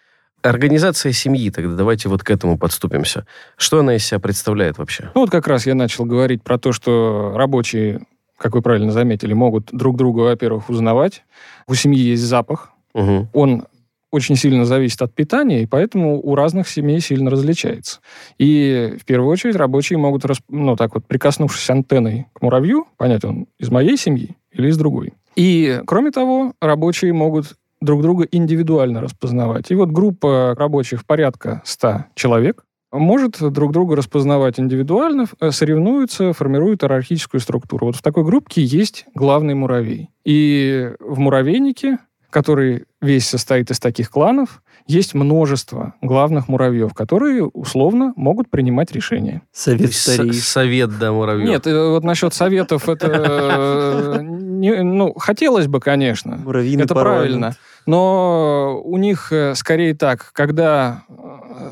[0.41, 3.25] Организация семьи, тогда давайте вот к этому подступимся.
[3.57, 5.09] Что она из себя представляет вообще?
[5.15, 8.01] Ну вот как раз я начал говорить про то, что рабочие,
[8.37, 11.23] как вы правильно заметили, могут друг друга, во-первых, узнавать.
[11.67, 12.71] У семьи есть запах.
[12.93, 13.29] Угу.
[13.33, 13.65] Он
[14.15, 17.99] очень сильно зависит от питания, и поэтому у разных семей сильно различается.
[18.37, 23.47] И в первую очередь рабочие могут, ну так вот, прикоснувшись антенной к муравью, понять, он
[23.59, 25.13] из моей семьи или из другой.
[25.35, 29.69] И, кроме того, рабочие могут друг друга индивидуально распознавать.
[29.69, 36.83] И вот группа рабочих порядка 100 человек может друг друга распознавать индивидуально, э, соревнуются, формируют
[36.83, 37.87] иерархическую структуру.
[37.87, 40.09] Вот в такой группке есть главный муравей.
[40.23, 41.99] И в муравейнике,
[42.29, 49.41] который весь состоит из таких кланов, есть множество главных муравьев, которые условно могут принимать решения.
[49.51, 50.33] Совет старейшин.
[50.41, 51.47] совет, да, муравьев.
[51.49, 53.07] Нет, э, вот насчет советов это...
[53.07, 56.37] э, не- Ну, хотелось бы, конечно.
[56.37, 57.21] Муравьиный Это парламент.
[57.23, 57.55] правильно.
[57.87, 61.03] Но у них э, скорее так, когда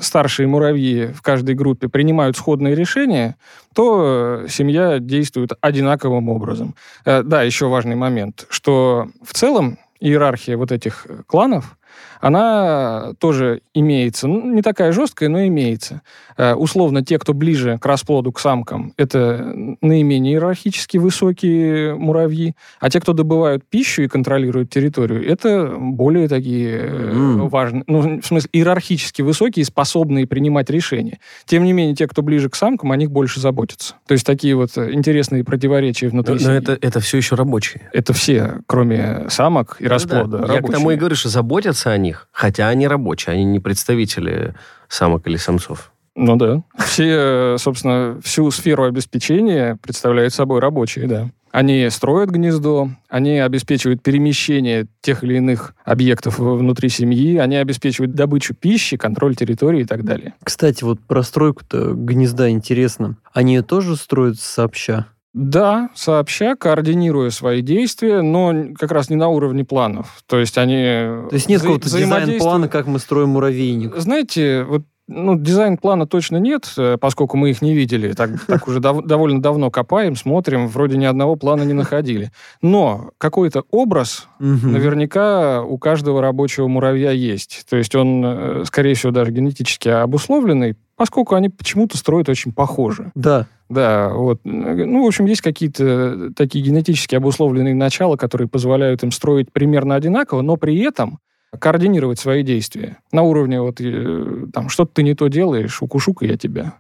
[0.02, 3.36] старшие муравьи в каждой группе принимают сходные решения,
[3.76, 6.76] то семья действует одинаковым образом.
[7.06, 11.78] Да, еще важный момент, что в целом иерархия вот этих э, кланов
[12.24, 14.30] она тоже имеется.
[14.30, 16.04] Ну, не такая жесткая, но имеется.
[16.38, 22.90] Э, условно, те, кто ближе к расплоду, к самкам, это наименее иерархически высокие муравьи, а
[22.90, 27.50] те, кто добывают пищу и контролируют территорию, это более такие mm.
[27.50, 31.20] важные, ну, в смысле, иерархически высокие, способные принимать решения.
[31.44, 33.96] Тем не менее, те, кто ближе к самкам, о них больше заботятся.
[34.08, 37.90] То есть такие вот интересные противоречия внутри Но, но это, это все еще рабочие.
[37.92, 40.38] Это все, кроме самок и расплода.
[40.38, 40.54] Да, да.
[40.54, 44.54] Я к тому и говорю, что заботятся о них, хотя они рабочие, они не представители
[44.88, 45.92] самок или самцов.
[46.16, 46.62] Ну да.
[46.78, 51.30] Все, собственно, всю сферу обеспечения представляют собой рабочие, да.
[51.52, 58.56] Они строят гнездо, они обеспечивают перемещение тех или иных объектов внутри семьи, они обеспечивают добычу
[58.56, 60.34] пищи, контроль территории и так далее.
[60.44, 63.18] Кстати, вот про стройку-то гнезда интересно.
[63.34, 65.08] Они тоже строят сообща?
[65.34, 70.22] Да, сообща, координируя свои действия, но как раз не на уровне планов.
[70.28, 70.76] То есть они...
[70.76, 73.96] То есть нет какого-то дизайн-плана, как мы строим муравейник?
[73.98, 78.14] Знаете, вот ну, дизайн-плана точно нет, э, поскольку мы их не видели.
[78.14, 82.32] Так, так уже дов- довольно давно копаем, смотрим, вроде ни одного плана не находили.
[82.62, 87.66] Но какой-то образ наверняка у каждого рабочего муравья есть.
[87.70, 93.12] То есть он, э, скорее всего, даже генетически обусловленный, поскольку они почему-то строят очень похоже.
[93.16, 93.48] Да.
[93.70, 94.42] Да, вот.
[94.44, 100.42] Ну, в общем, есть какие-то такие генетически обусловленные начала, которые позволяют им строить примерно одинаково,
[100.42, 101.20] но при этом
[101.60, 106.38] координировать свои действия на уровне вот э, там что-то ты не то делаешь, укушу-ка я
[106.38, 106.74] тебя.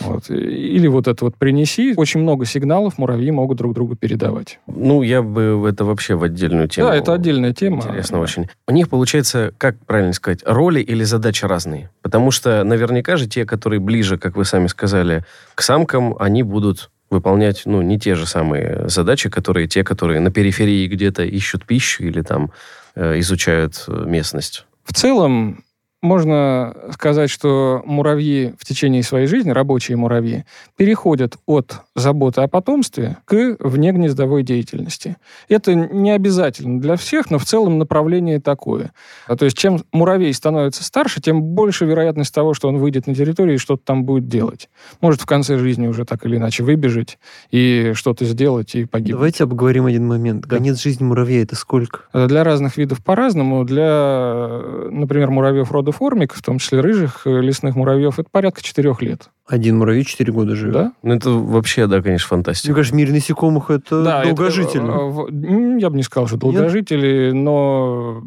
[0.00, 0.30] Вот.
[0.30, 1.94] Или вот это вот принеси.
[1.96, 4.60] Очень много сигналов муравьи могут друг другу передавать.
[4.66, 6.88] Ну, я бы это вообще в отдельную тему.
[6.88, 7.78] Да, это отдельная тема.
[7.78, 8.22] Интересно да.
[8.22, 8.48] очень.
[8.68, 11.90] У них получается, как правильно сказать, роли или задачи разные.
[12.02, 15.24] Потому что наверняка же те, которые ближе, как вы сами сказали,
[15.54, 20.30] к самкам, они будут выполнять, ну, не те же самые задачи, которые те, которые на
[20.30, 22.50] периферии где-то ищут пищу или там
[22.96, 24.64] Э, изучают э, местность?
[24.82, 25.62] В целом,
[26.06, 30.44] можно сказать, что муравьи в течение своей жизни, рабочие муравьи,
[30.76, 35.16] переходят от заботы о потомстве к внегнездовой деятельности.
[35.48, 38.92] Это не обязательно для всех, но в целом направление такое.
[39.26, 43.14] А то есть чем муравей становится старше, тем больше вероятность того, что он выйдет на
[43.14, 44.68] территорию и что-то там будет делать.
[45.00, 47.18] Может в конце жизни уже так или иначе выбежать
[47.50, 49.16] и что-то сделать и погибнуть.
[49.16, 50.46] Давайте обговорим один момент.
[50.46, 50.56] Да.
[50.56, 52.00] Конец жизни муравья это сколько?
[52.12, 53.64] Для разных видов по-разному.
[53.64, 59.02] Для, например, муравьев рода формик, в том числе рыжих э, лесных муравьев, это порядка четырех
[59.02, 59.30] лет.
[59.46, 60.74] Один муравей 4 года живет.
[60.74, 60.92] Да?
[61.02, 62.68] Ну, это вообще, да, конечно, фантастика.
[62.68, 64.82] Мне кажется, в мире насекомых это да, долгожители.
[64.82, 67.34] Это, я бы не сказал, что долгожители, Нет?
[67.34, 68.22] но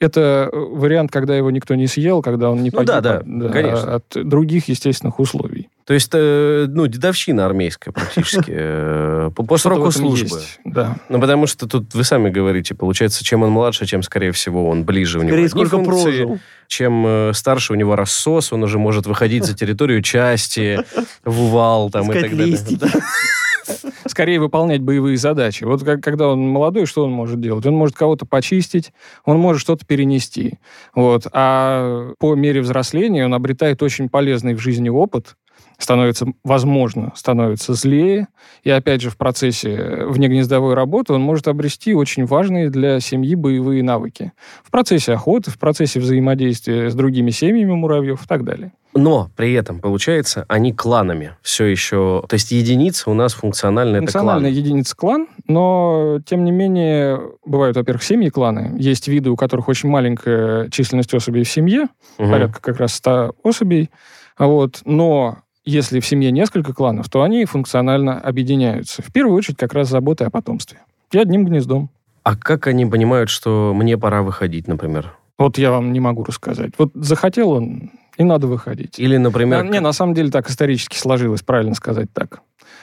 [0.00, 3.96] это вариант, когда его никто не съел, когда он не ну, да, да, да, конечно.
[3.96, 5.68] от других естественных условий.
[5.86, 8.46] То есть, э, ну, дедовщина армейская практически.
[8.48, 10.40] Э, по сроку службы.
[10.64, 10.96] Да.
[11.08, 14.84] Ну, потому что тут вы сами говорите, получается, чем он младше, чем, скорее всего, он
[14.84, 15.32] ближе у него.
[15.32, 16.38] Скорее, сколько прожил.
[16.66, 20.80] Чем э, старше у него рассос, он уже может выходить за территорию части,
[21.24, 22.58] в увал там и так далее.
[24.06, 25.64] скорее выполнять боевые задачи.
[25.64, 27.66] Вот как, когда он молодой, что он может делать?
[27.66, 28.92] Он может кого-то почистить,
[29.24, 30.58] он может что-то перенести.
[30.94, 31.26] Вот.
[31.32, 35.36] А по мере взросления он обретает очень полезный в жизни опыт,
[35.78, 38.28] становится, возможно, становится злее.
[38.62, 43.82] И опять же, в процессе внегнездовой работы он может обрести очень важные для семьи боевые
[43.82, 44.32] навыки.
[44.62, 48.72] В процессе охоты, в процессе взаимодействия с другими семьями муравьев и так далее.
[48.96, 52.24] Но при этом, получается, они кланами все еще...
[52.28, 54.64] То есть единица у нас функциональная Функциональная это клан.
[54.64, 58.76] единица клан, но, тем не менее, бывают, во-первых, семьи кланы.
[58.78, 62.30] Есть виды, у которых очень маленькая численность особей в семье, угу.
[62.30, 63.90] порядка как раз 100 особей.
[64.38, 64.82] Вот.
[64.84, 69.02] Но если в семье несколько кланов, то они функционально объединяются.
[69.02, 70.78] В первую очередь как раз заботой о потомстве.
[71.10, 71.90] И одним гнездом.
[72.22, 75.16] А как они понимают, что мне пора выходить, например?
[75.38, 76.72] Вот я вам не могу рассказать.
[76.78, 78.98] Вот захотел он, и надо выходить.
[78.98, 79.64] Или, например...
[79.64, 82.40] Не, на самом деле так исторически сложилось, правильно сказать так.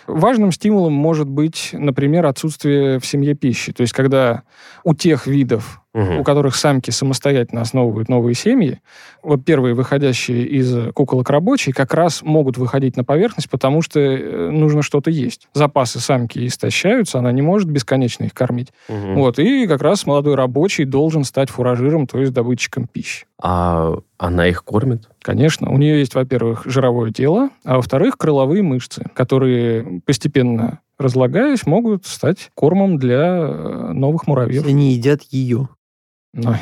[0.07, 3.73] Важным стимулом может быть, например, отсутствие в семье пищи.
[3.73, 4.43] То есть, когда
[4.83, 6.19] у тех видов, угу.
[6.19, 8.79] у которых самки самостоятельно основывают новые семьи,
[9.23, 14.49] вот первые выходящие из куколок рабочие как раз могут выходить на поверхность, потому что э,
[14.49, 15.47] нужно что-то есть.
[15.53, 18.69] Запасы самки истощаются, она не может бесконечно их кормить.
[18.89, 19.13] Угу.
[19.15, 23.25] Вот, и как раз молодой рабочий должен стать фуражиром, то есть добытчиком пищи.
[23.43, 25.09] А она их кормит?
[25.21, 25.71] Конечно.
[25.71, 29.70] У нее есть, во-первых, жировое тело, а во-вторых, крыловые мышцы, которые
[30.05, 34.65] постепенно разлагаясь, могут стать кормом для э, новых муравьев.
[34.65, 35.69] Они едят ее.
[36.33, 36.55] Ну,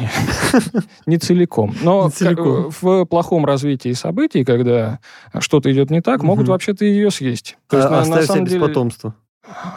[1.05, 1.75] не целиком.
[1.83, 2.71] Но не целиком.
[2.81, 4.99] в плохом развитии событий, когда
[5.39, 7.57] что-то идет не так, могут вообще-то ее съесть.
[7.67, 8.59] То есть, а, на, на самом деле...
[8.59, 9.15] без потомства.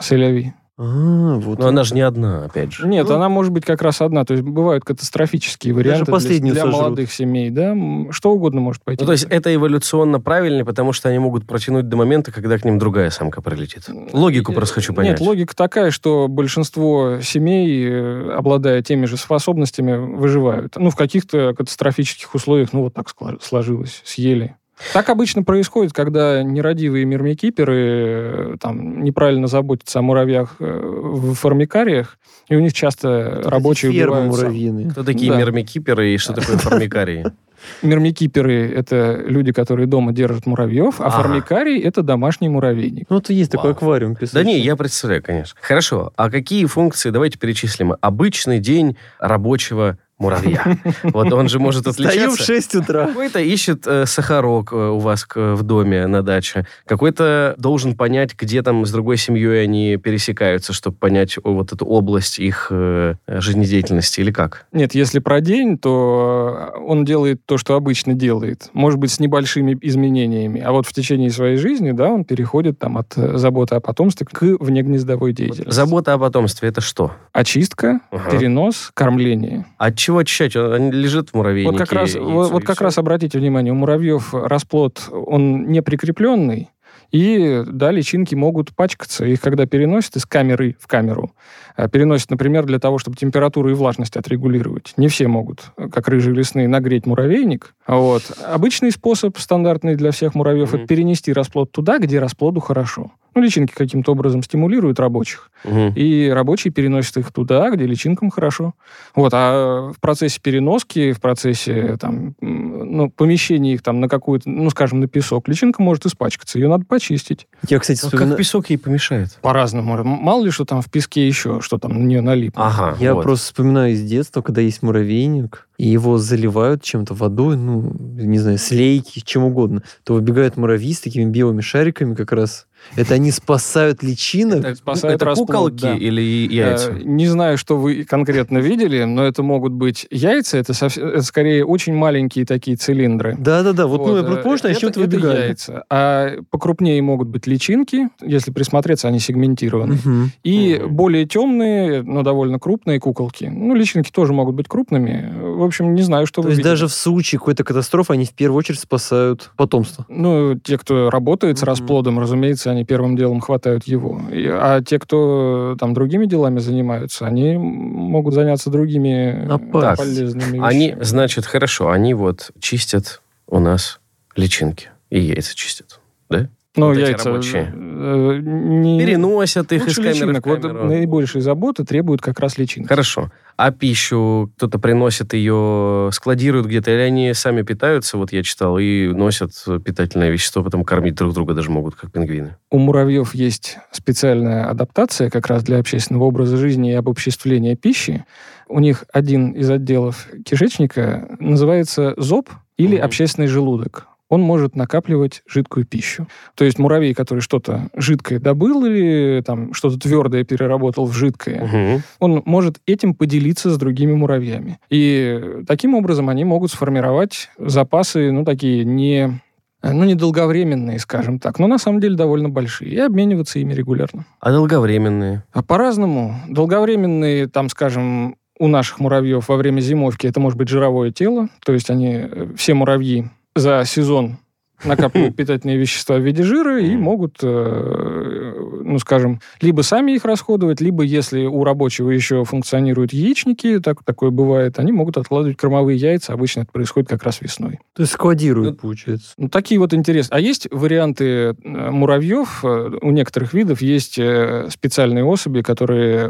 [0.01, 0.55] Селяви.
[0.85, 1.61] А, вот.
[1.61, 2.89] Но она же не одна, опять же.
[2.89, 3.15] Нет, Ну.
[3.15, 4.25] она может быть как раз одна.
[4.25, 6.73] То есть бывают катастрофические варианты для- для, сожрут.
[6.81, 7.77] молодых семей, да.
[8.11, 9.03] Что угодно может пойти.
[9.03, 12.65] Ну, то есть это эволюционно правильнее, потому что они могут протянуть до момента, когда к
[12.65, 13.85] ним другая самка прилетит.
[14.13, 15.21] Логику просто хочу понять.
[15.21, 20.75] Нет, логика такая, что большинство семей, э, обладая теми же способностями, выживают.
[20.77, 23.07] Ну, в каких-то катастрофических условиях, ну, вот так
[23.41, 24.57] сложилось, съели.
[24.93, 32.19] Так обычно происходит, когда нерадивые мирмикиперы э, там, неправильно заботятся о муравьях э, в формикариях,
[32.49, 34.91] и у них часто рабочие Фермы убивают муравьиные.
[34.91, 35.39] Кто такие Да.
[35.39, 37.27] мирмикиперы и что такое формикарии?
[37.83, 41.23] Мирмикиперы— это люди, которые дома держат муравьев, а Ага.
[41.23, 43.07] формикарий— это домашний муравейник.
[43.09, 43.77] Ну, это есть такой Вау.
[43.77, 44.45] аквариум Да песочный.
[44.55, 45.57] не, я представляю, конечно.
[45.63, 47.95] Хорошо, а какие функции, давайте перечислим.
[48.01, 50.79] Обычный день рабочего муравья.
[51.03, 52.45] Вот он же может Встаю в отличаться.
[52.45, 53.07] 6 утра.
[53.09, 56.67] Какой-то ищет э, сахарок э, у вас к- в доме на даче.
[56.87, 61.85] Какой-то должен понять, где там с другой семьей они пересекаются, чтобы понять о, вот эту
[61.85, 64.67] область их э, жизнедеятельности или как?
[64.73, 68.71] Нет, если про день, то он делает то, что обычно делает.
[68.73, 70.61] Может быть, с небольшими изменениями.
[70.61, 74.41] А вот в течение своей жизни, да, он переходит там от заботы о потомстве к
[74.43, 75.71] внегнездовой деятельности.
[75.75, 77.13] Забота о потомстве это что?
[77.33, 78.31] Очистка, Ага.
[78.31, 79.67] перенос, кормление.
[79.79, 80.57] От чего очищать?
[80.57, 81.71] Он он лежит в муравейнике.
[81.71, 85.83] Вот как раз, яйцо, вот, вот как раз обратите внимание, у муравьев расплод, он не
[85.83, 86.71] прикрепленный,
[87.13, 89.27] и, да, личинки могут пачкаться.
[89.27, 91.33] Их когда переносят из камеры в камеру,
[91.77, 94.95] э, переносят, например, для того, чтобы температуру и влажность отрегулировать.
[94.97, 97.75] Не все могут, э, как рыжие лесные, нагреть муравейник.
[97.87, 98.23] Вот.
[98.47, 100.79] Обычный способ, стандартный для всех муравьев, Мгм.
[100.79, 103.13] это перенести расплод туда, где расплоду хорошо.
[103.35, 105.93] Ну, личинки каким-то образом стимулируют рабочих, Мгм.
[105.95, 108.75] и рабочие переносят их туда, где личинкам хорошо.
[109.15, 114.69] Вот, а в процессе переноски, в процессе там, ну, помещения их там на какую-то, ну,
[114.71, 117.47] скажем, на песок, личинка может испачкаться, ее надо почистить.
[117.69, 118.31] Я, кстати, вспоминаю...
[118.31, 119.39] Как песок ей помешает?
[119.41, 120.03] По-разному.
[120.05, 122.67] Мало ли, что там в песке еще, что там на нее налипло.
[122.67, 123.23] Ага, Я вот.
[123.23, 128.59] просто вспоминаю из детства, когда есть муравейник, и его заливают чем-то водой, ну, не знаю,
[128.59, 132.67] слейки, чем угодно, то выбегают муравьи с такими белыми шариками как раз.
[132.97, 134.65] Это они спасают личинок.
[134.65, 135.95] Это, спасает это расплод, куколки да.
[135.95, 136.91] или яйца?
[136.91, 141.23] Э, Не знаю, что вы конкретно видели, но это могут быть яйца, это, совсем- это
[141.23, 143.37] скорее очень маленькие такие цилиндры.
[143.39, 145.41] Да-да-да, вот, ну, я э, просто помню, что они это- чем-то это выбегали.
[145.43, 145.85] яйца.
[145.91, 149.95] А покрупнее могут быть личинки, если присмотреться, они сегментированы.
[150.05, 150.33] Мгм.
[150.43, 150.93] И Мгм.
[150.97, 153.45] более темные, но довольно крупные куколки.
[153.45, 155.33] Ну, личинки тоже могут быть крупными.
[155.41, 156.71] В общем, не знаю, что То вы есть видели.
[156.73, 160.05] даже в случае какой-то катастрофы они в первую очередь спасают потомство.
[160.09, 164.21] Ну, те, кто работает с расплодом, разумеется, они первым делом хватают его.
[164.33, 170.05] И- а те, кто там другими делами занимаются, они могут заняться другими э, Опасно.
[170.05, 170.65] полезными вещами.
[170.67, 174.01] Они, значит, хорошо, они вот чистят у нас
[174.37, 176.01] личинки и яйца чистят,
[176.31, 176.49] да?
[176.77, 177.73] Ну, вот яйца рабочие.
[177.75, 178.99] э, не...
[178.99, 180.47] Переносят их из Лучше камеры в личинок.
[180.47, 180.85] Вот камеру.
[180.85, 182.89] наибольшей заботы требуют как раз личинки.
[182.89, 183.31] Хорошо.
[183.57, 189.09] А пищу кто-то приносит ее, складирует где-то, или они сами питаются, вот я читал, и
[189.09, 189.53] носят
[189.85, 192.57] питательное вещество, потом кормить друг друга даже могут, как пингвины.
[192.71, 198.25] У муравьев есть специальная адаптация как раз для общественного образа жизни и обобществления пищи.
[198.69, 202.49] У них один из отделов кишечника называется зоб
[202.79, 203.05] или Мгм.
[203.05, 204.07] общественный желудок.
[204.33, 206.27] Он может накапливать жидкую пищу.
[206.55, 212.03] То есть муравей, который что-то жидкое добыл или там что-то твердое переработал в жидкое, Мгм.
[212.19, 214.79] он может этим поделиться с другими муравьями.
[214.89, 219.39] И таким образом они могут сформировать запасы, ну, такие не
[219.83, 224.25] ну, недолговременные, скажем так, но на самом деле довольно большие, и обмениваться ими регулярно.
[224.41, 225.43] А долговременные?
[225.53, 226.37] А по-разному.
[226.49, 231.75] Долговременные, там, скажем, у наших муравьев во время зимовки это может быть жировое тело, то
[231.75, 234.39] есть они, э, все муравьи за сезон
[234.85, 240.81] накапливают питательные вещества в виде жира и могут, э, ну, скажем, либо сами их расходовать,
[240.81, 246.33] либо, если у рабочего еще функционируют яичники, так, такое бывает, они могут откладывать кормовые яйца.
[246.33, 247.79] Обычно это происходит как раз весной.
[247.95, 249.35] То есть складируют, получается.
[249.37, 250.37] Ну, такие вот интересные.
[250.37, 252.65] А есть варианты э, муравьев.
[252.65, 256.29] э, У некоторых видов есть специальные особи, которые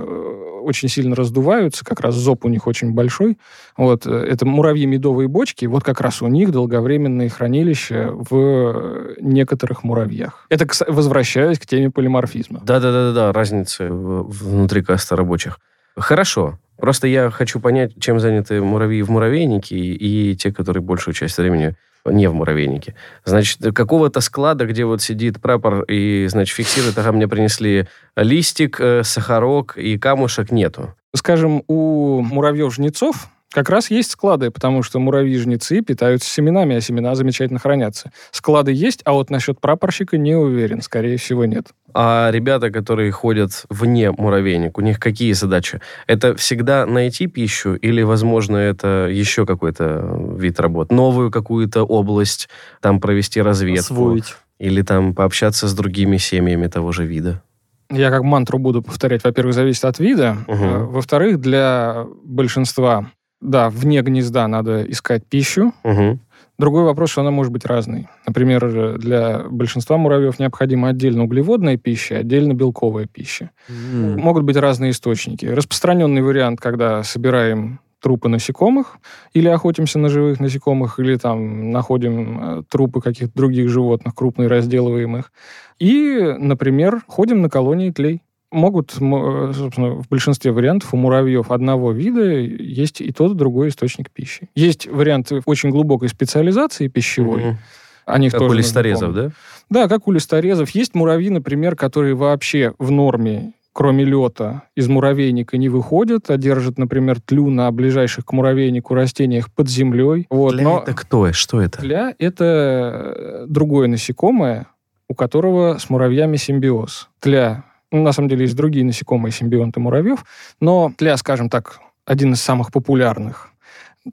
[0.63, 1.85] очень сильно раздуваются.
[1.85, 3.39] Как раз зоб у них очень большой.
[3.77, 4.07] Вот.
[4.07, 5.67] э, Это муравьи-медовые бочки.
[5.67, 10.47] Вот как раз у них долговременные хранилища в э, некоторых муравьях.
[10.49, 12.61] Это возвращаясь к теме полиморфизма.
[12.65, 15.59] Да-да-да-да, разница в- внутри каста рабочих.
[15.97, 16.59] Хорошо.
[16.77, 21.39] Просто я хочу понять, чем заняты муравьи в муравейнике и, и те, которые большую часть
[21.39, 22.95] времени не в муравейнике.
[23.25, 27.87] Значит, какого-то склада, где вот сидит прапор и, значит, фиксирует, ага, мне принесли
[28.17, 30.95] листик, э, сахарок и камушек, нету.
[31.15, 37.59] Скажем, у муравьев-жнецов как раз есть склады, потому что муравьи-жнецы питаются семенами, а семена замечательно
[37.59, 38.11] хранятся.
[38.31, 41.69] Склады есть, а вот насчет прапорщика не уверен, скорее всего, нет.
[41.95, 45.81] А ребята, которые ходят вне муравейник, у них какие задачи?
[46.07, 50.91] Это всегда найти пищу или, возможно, это еще какой-то вид работ?
[50.91, 52.49] Новую какую-то область,
[52.81, 53.95] там провести разведку?
[53.95, 54.37] Освоить.
[54.59, 57.43] Или там пообщаться с другими семьями того же вида?
[57.91, 59.23] Я как мантру буду повторять.
[59.25, 60.39] Во-первых, зависит от вида.
[60.47, 60.93] Угу.
[60.93, 65.75] Во-вторых, для большинства, да, вне гнезда надо искать пищу.
[65.85, 66.19] Угу.
[66.59, 68.09] Другой вопрос, что она может быть разной.
[68.27, 73.51] Например, для большинства муравьев необходима отдельно углеводная пища, отдельно белковая пища.
[73.69, 74.19] М.
[74.19, 75.47] Могут быть разные источники.
[75.47, 78.99] Распространенный вариант, когда собираем трупы насекомых
[79.33, 85.17] или охотимся на живых насекомых, или там находим э, трупы каких-то других животных, крупные, разделываем
[85.17, 85.33] их.
[85.79, 88.23] И, например, ходим на колонии тлей.
[88.53, 93.69] Могут, э, собственно, в большинстве вариантов у муравьев одного вида есть и тот, и другой
[93.69, 94.49] источник пищи.
[94.55, 97.45] Есть варианты очень глубокой специализации пищевой.
[97.45, 97.59] Мгм.
[98.05, 99.31] О них Как тоже у листорезов, да?
[99.71, 100.71] Да, как у листорезов.
[100.71, 106.79] Есть муравьи, например, которые вообще в норме, кроме лета, из муравейника не выходят, а держат,
[106.79, 110.27] например, тлю на ближайших к муравейнику растениях под землей.
[110.31, 110.55] Вот.
[110.55, 111.33] Тля Но это кто?
[111.33, 111.81] Что это?
[111.81, 114.67] тля— это э, другое насекомое,
[115.09, 117.09] у которого с муравьями симбиоз.
[117.21, 120.25] Тля, на самом деле, есть другие насекомые симбионты муравьев,
[120.61, 123.51] но тля, скажем так, один из самых популярных.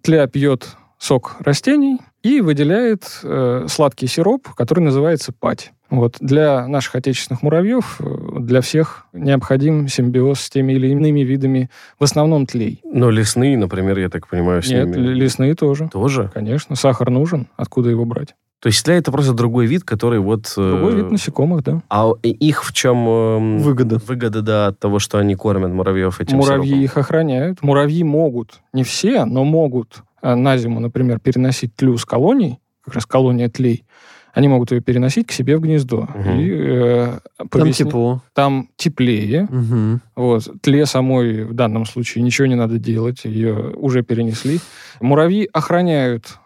[0.01, 0.67] Тля пьет
[0.99, 5.71] сок растений и выделяет э, сладкий сироп, который называется пать.
[5.89, 6.17] Вот.
[6.19, 12.03] Для наших отечественных муравьев, э, для всех необходим симбиоз с теми или иными видами, в
[12.03, 12.81] основном тлей.
[12.83, 15.07] Но лесные, например, я так понимаю, с Нет, ними...
[15.07, 15.89] лесные тоже.
[15.91, 16.29] Тоже?
[16.33, 17.47] Конечно, сахар нужен.
[17.55, 18.35] Откуда его брать?
[18.61, 20.53] То есть тля это просто другой вид, который вот...
[20.57, 21.81] э, Другой вид насекомых, да.
[21.89, 23.07] А их в чем...
[23.07, 23.99] эм, Выгода.
[24.05, 26.83] Выгода, да, от того, что они кормят муравьев этим Муравьи сиропом.
[26.83, 27.61] их охраняют.
[27.61, 32.95] Муравьи могут, не все, но могут э, на зиму, например, переносить тлю с колоний, как
[32.95, 33.85] раз колония тлей,
[34.33, 36.07] они могут ее переносить к себе в гнездо.
[36.13, 36.39] Мгм.
[36.39, 38.21] И, э, по Там тепло.
[38.33, 39.47] Там теплее.
[39.49, 40.01] Мгм.
[40.15, 40.47] Вот.
[40.61, 44.59] Тле самой в данном случае ничего не надо делать, ее уже перенесли.
[45.01, 46.37] Муравьи охраняют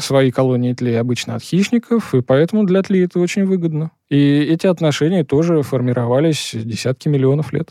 [0.00, 3.90] свои колонии тлей обычно от хищников, и поэтому для тлей это очень выгодно.
[4.08, 7.70] И эти отношения тоже формировались десятки миллионов лет.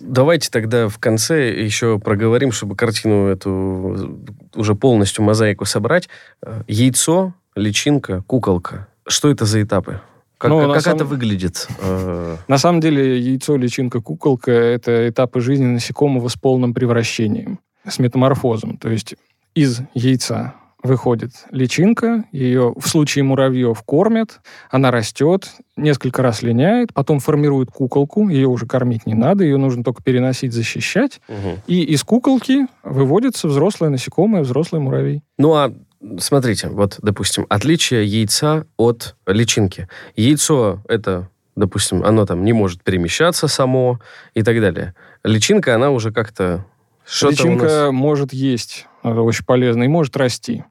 [0.00, 4.20] Давайте тогда в конце еще проговорим, чтобы картину эту
[4.54, 6.08] уже полностью мозаику собрать.
[6.42, 8.88] Э, Яйцо, личинка, куколка.
[9.06, 10.00] Что это за этапы?
[10.38, 11.68] Как, Ну, как- самом- это выглядит?
[11.80, 17.98] Э, На самом деле яйцо, личинка, куколка— это этапы жизни насекомого с полным превращением, с
[17.98, 18.76] метаморфозом.
[18.76, 19.14] То есть
[19.54, 27.20] из яйца выходит личинка, ее в случае муравьев кормят, она растет, несколько раз линяет, потом
[27.20, 31.60] формирует куколку, ее уже кормить не надо, ее нужно только переносить, защищать, мгм.
[31.66, 35.22] и из куколки выводится взрослое насекомое, взрослый муравей.
[35.38, 35.72] Ну а
[36.18, 39.88] смотрите, вот, допустим, отличие яйца от личинки.
[40.16, 44.00] Яйцо это, допустим, оно там не может перемещаться само
[44.34, 44.94] и так далее.
[45.24, 46.66] Личинка, она уже как-то
[47.06, 47.92] что-то у Личинка нас...
[47.92, 50.64] может есть, это очень полезно, и может расти.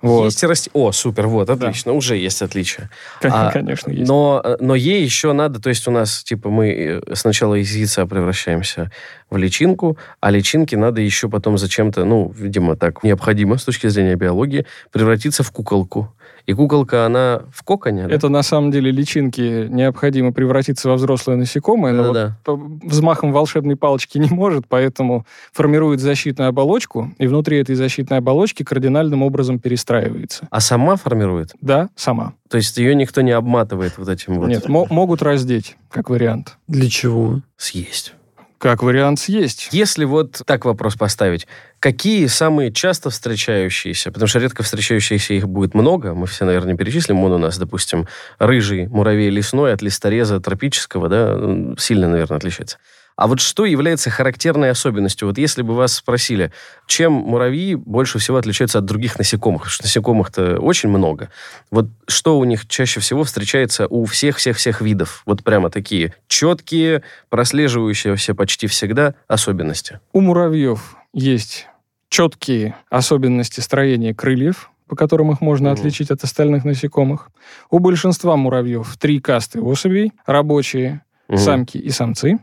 [0.00, 0.26] Вот.
[0.26, 0.70] Есть и расти.
[0.74, 1.54] О, супер, вот, Да.
[1.54, 2.88] отлично, уже есть отличие.
[3.20, 4.08] Кон- А, Конечно, есть.
[4.08, 7.74] Но, э, но ей еще надо, то есть у нас, типа, мы э, сначала из
[7.74, 8.92] яйца превращаемся
[9.30, 14.16] в личинку, а личинке надо еще потом зачем-то, ну, видимо, так необходимо с точки зрения
[14.16, 16.12] биологии, превратиться в куколку.
[16.46, 18.14] И куколка, она в коконе, да?
[18.14, 22.36] Это на самом деле личинки необходимо превратиться во взрослое насекомое, но вот Да-да-да.
[22.42, 22.56] по-
[22.86, 29.22] взмахом волшебной палочки не может, поэтому формирует защитную оболочку, и внутри этой защитной оболочки кардинальным
[29.22, 30.48] образом перестраивается.
[30.50, 31.52] А сама формирует?
[31.60, 32.32] Да, сама.
[32.48, 36.56] То есть ее никто не обматывает вот этим вот Нет, мо- могут раздеть, как вариант.
[36.66, 37.42] Для чего?
[37.58, 38.14] съесть.
[38.58, 39.68] Как вариант съесть.
[39.70, 41.46] Если вот так вопрос поставить,
[41.78, 47.22] какие самые часто встречающиеся, потому что редко встречающиеся их будет много, мы все, наверное, перечислим,
[47.22, 48.08] он у нас, допустим,
[48.40, 52.78] рыжий муравей лесной от листореза тропического, да, сильно, наверное, отличается.
[53.18, 55.26] А вот что является характерной особенностью?
[55.26, 56.52] Вот если бы вас спросили,
[56.86, 59.62] чем муравьи больше всего отличаются от других насекомых?
[59.62, 61.28] Потому что насекомых-то очень много.
[61.72, 65.24] Вот что у них чаще всего встречается у всех-всех-всех видов?
[65.26, 69.98] Вот прямо такие четкие, прослеживающиеся почти всегда особенности.
[70.12, 71.66] У муравьев есть
[72.10, 75.80] четкие особенности строения крыльев, по которым их можно Мгм.
[75.80, 77.30] отличить от остальных насекомых.
[77.68, 81.38] У большинства муравьев три касты особей, рабочие, Мгм.
[81.38, 82.38] самки и самцы.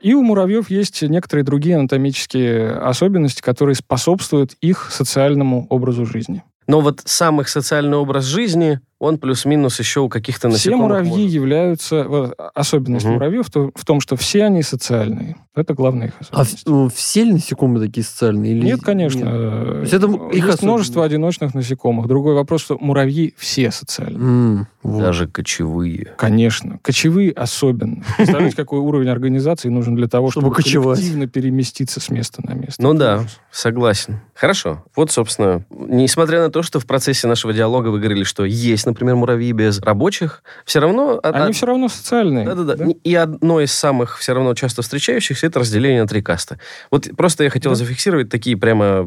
[0.00, 6.42] И у муравьев есть некоторые другие анатомические особенности, которые способствуют их социальному образу жизни.
[6.66, 10.82] Но вот сам их социальный образ жизни он плюс-минус еще у каких-то Все насекомых...
[10.88, 12.04] муравьи может- являются...
[12.04, 13.14] вот, Особенность Мгм.
[13.14, 15.36] муравьев в то- в том, что все они социальные.
[15.54, 16.66] Это главная их А особенность.
[16.68, 18.52] ну, все ли насекомые такие социальные?
[18.52, 18.64] Или...
[18.64, 19.18] Нет, конечно.
[19.18, 19.28] Нет.
[19.28, 22.06] э, есть это их Есть множество одиночных насекомых.
[22.06, 24.20] Другой вопрос, что муравьи все социальные.
[24.20, 25.00] М, вот.
[25.00, 26.14] Даже кочевые.
[26.16, 26.78] Конечно.
[26.82, 28.04] Кочевые особенно.
[28.16, 30.98] Представляете, какой уровень организации нужен для того, Чтобы чтобы, кочевать.
[30.98, 32.80] коллективно переместиться с места на место.
[32.82, 34.20] Ну да, согласен.
[34.34, 34.84] Хорошо.
[34.94, 39.14] Вот, собственно, несмотря на то, что в процессе нашего диалога вы говорили, что есть, например,
[39.16, 41.20] муравьи без рабочих, все равно...
[41.22, 42.44] Они все равно социальные.
[42.44, 42.74] Да-да-да.
[42.74, 42.86] да?
[43.04, 46.58] И одно из самых все равно часто встречающихся это разделение на три каста.
[46.90, 47.76] Вот просто я хотел Да.
[47.76, 49.06] зафиксировать такие прямо...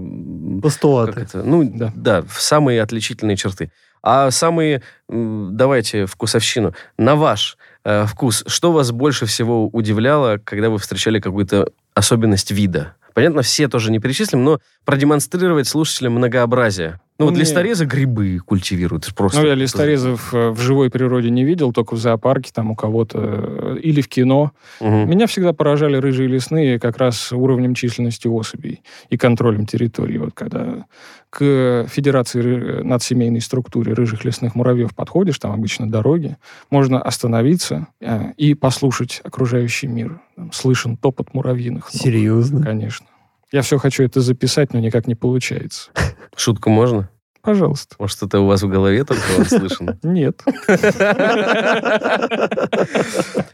[0.62, 1.22] Постулаты.
[1.22, 1.44] это?
[1.44, 1.92] Ну, Да.
[1.96, 2.24] да.
[2.38, 3.72] самые отличительные черты.
[4.04, 6.74] А самые, давайте, вкусовщину.
[6.98, 12.96] На ваш э, вкус, что вас больше всего удивляло, когда вы встречали какую-то особенность вида?
[13.14, 17.00] Понятно, все тоже не перечислим, но продемонстрировать слушателям многообразие.
[17.22, 19.06] Ну, вот листорезы грибы культивируют.
[19.06, 22.72] это Просто Ну, я листорезов э, в живой природе не видел, только в зоопарке там
[22.72, 24.52] у кого-то э, или в кино.
[24.80, 25.10] Мгм.
[25.10, 30.18] Меня всегда поражали рыжие лесные как раз уровнем численности особей и контролем территории.
[30.18, 30.86] Вот когда
[31.30, 36.38] к Федерации ры- надсемейной структуре рыжих лесных муравьев подходишь, там обычно дороги,
[36.70, 40.20] можно остановиться э, и послушать окружающий мир.
[40.36, 41.86] Там слышен топот муравьиных.
[41.86, 41.92] ног.
[41.94, 42.62] Серьезно?
[42.64, 43.06] Конечно.
[43.52, 45.92] Я все хочу это записать, но никак не получается.
[46.36, 47.10] Шутку можно?
[47.42, 47.96] Пожалуйста.
[47.98, 49.98] Может, это у вас в голове только он слышен?
[50.04, 50.42] Нет.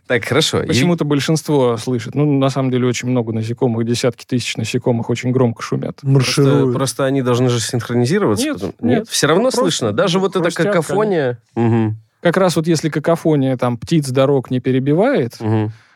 [0.07, 0.61] Так, хорошо.
[0.67, 2.13] Почему-то большинство слышит.
[2.13, 5.99] Ну, на самом деле, очень много насекомых, десятки тысяч насекомых очень громко шумят.
[6.03, 6.75] Маршируют.
[6.75, 8.71] просто они должны же синхронизироваться.
[8.81, 9.07] Нет.
[9.07, 9.93] Все равно слышно.
[9.93, 11.41] Даже вот эта какофония.
[12.21, 15.37] Как раз вот если какофония там птиц дорог не перебивает,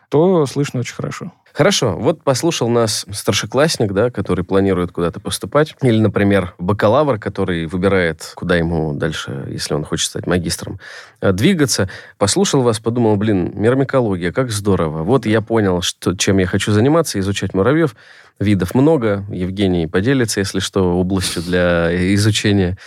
[0.10, 1.34] то слышно очень хорошо.
[1.54, 5.76] Хорошо, вот послушал нас старшеклассник, да, который планирует куда-то поступать.
[5.82, 10.80] Или, например, бакалавр, который выбирает, куда ему дальше, если он хочет стать магистром,
[11.20, 11.90] э, двигаться.
[12.18, 15.04] Послушал вас, подумал, блин, мирмикология, как здорово.
[15.04, 17.96] Вот я понял, что, чем я хочу заниматься, изучать муравьев.
[18.40, 19.24] Видов много.
[19.30, 22.78] Евгений поделится, если что, областью для изучения.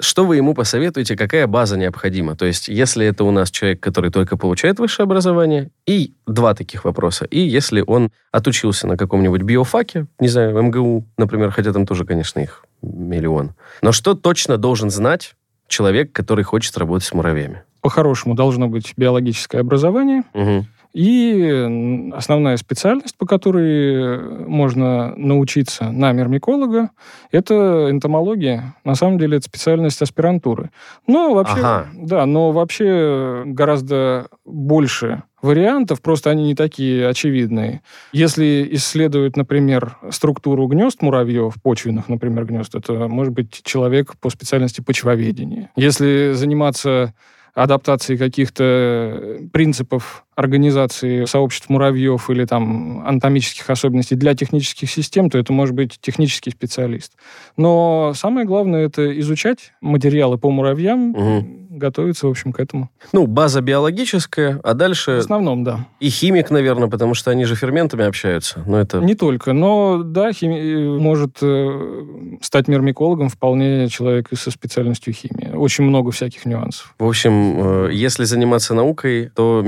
[0.00, 2.34] Что вы ему посоветуете, какая база необходима?
[2.34, 6.84] То есть, если это у нас человек, который только получает высшее образование, и два таких
[6.84, 7.26] вопроса.
[7.26, 12.40] И если он отучился на каком-нибудь биофаке, не знаю, МГУ, например, хотя там тоже, конечно,
[12.40, 13.54] их миллион.
[13.82, 15.34] Но что точно должен знать
[15.68, 17.62] человек, который хочет работать с муравьями?
[17.80, 20.66] По-хорошему должно быть биологическое образование Мгм.
[20.94, 26.90] И основная специальность, по которой э, можно научиться на мирмиколога,
[27.32, 28.76] это энтомология.
[28.84, 30.70] На самом деле это специальность аспирантуры.
[31.08, 31.86] Но вообще, Ага.
[31.94, 37.82] да, но вообще гораздо больше вариантов, просто они не такие очевидные.
[38.12, 44.80] Если исследовать, например, структуру гнезд муравьев, почвенных, например, гнезд, это может быть человек по специальности
[44.80, 45.70] почвоведения.
[45.74, 47.14] Если заниматься
[47.54, 55.52] адаптацией каких-то принципов организации сообществ муравьев или там анатомических особенностей для технических систем, то это
[55.52, 57.12] может быть технический специалист.
[57.56, 61.64] Но самое главное это изучать материалы по муравьям, Мгм.
[61.78, 62.88] готовиться, в общем, к этому.
[63.12, 65.86] Ну, база биологическая, а В дальше основном, да.
[65.98, 68.62] и химик, наверное, потому что они же ферментами общаются.
[68.66, 69.00] Но это...
[69.00, 75.50] Не только, но да, хими- может э, стать мирмикологом вполне человек и со специальностью химии.
[75.54, 76.94] Очень много всяких нюансов.
[76.98, 79.62] В общем, э, если заниматься наукой, то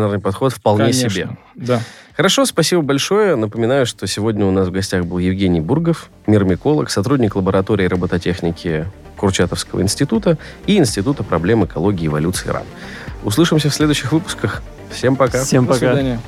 [0.00, 1.28] междисциплинарный подход вполне Конечно, себе.
[1.54, 1.80] Да.
[2.16, 3.36] Хорошо, спасибо большое.
[3.36, 8.86] Напоминаю, что сегодня у нас в гостях был Евгений Бургов, мирмиколог, сотрудник лаборатории робототехники
[9.16, 12.64] Курчатовского института и Института проблем экологии и эволюции РАН.
[13.22, 14.62] Услышимся в следующих выпусках.
[14.90, 15.44] Всем пока.
[15.44, 15.92] Всем До пока.
[15.92, 16.20] свидания.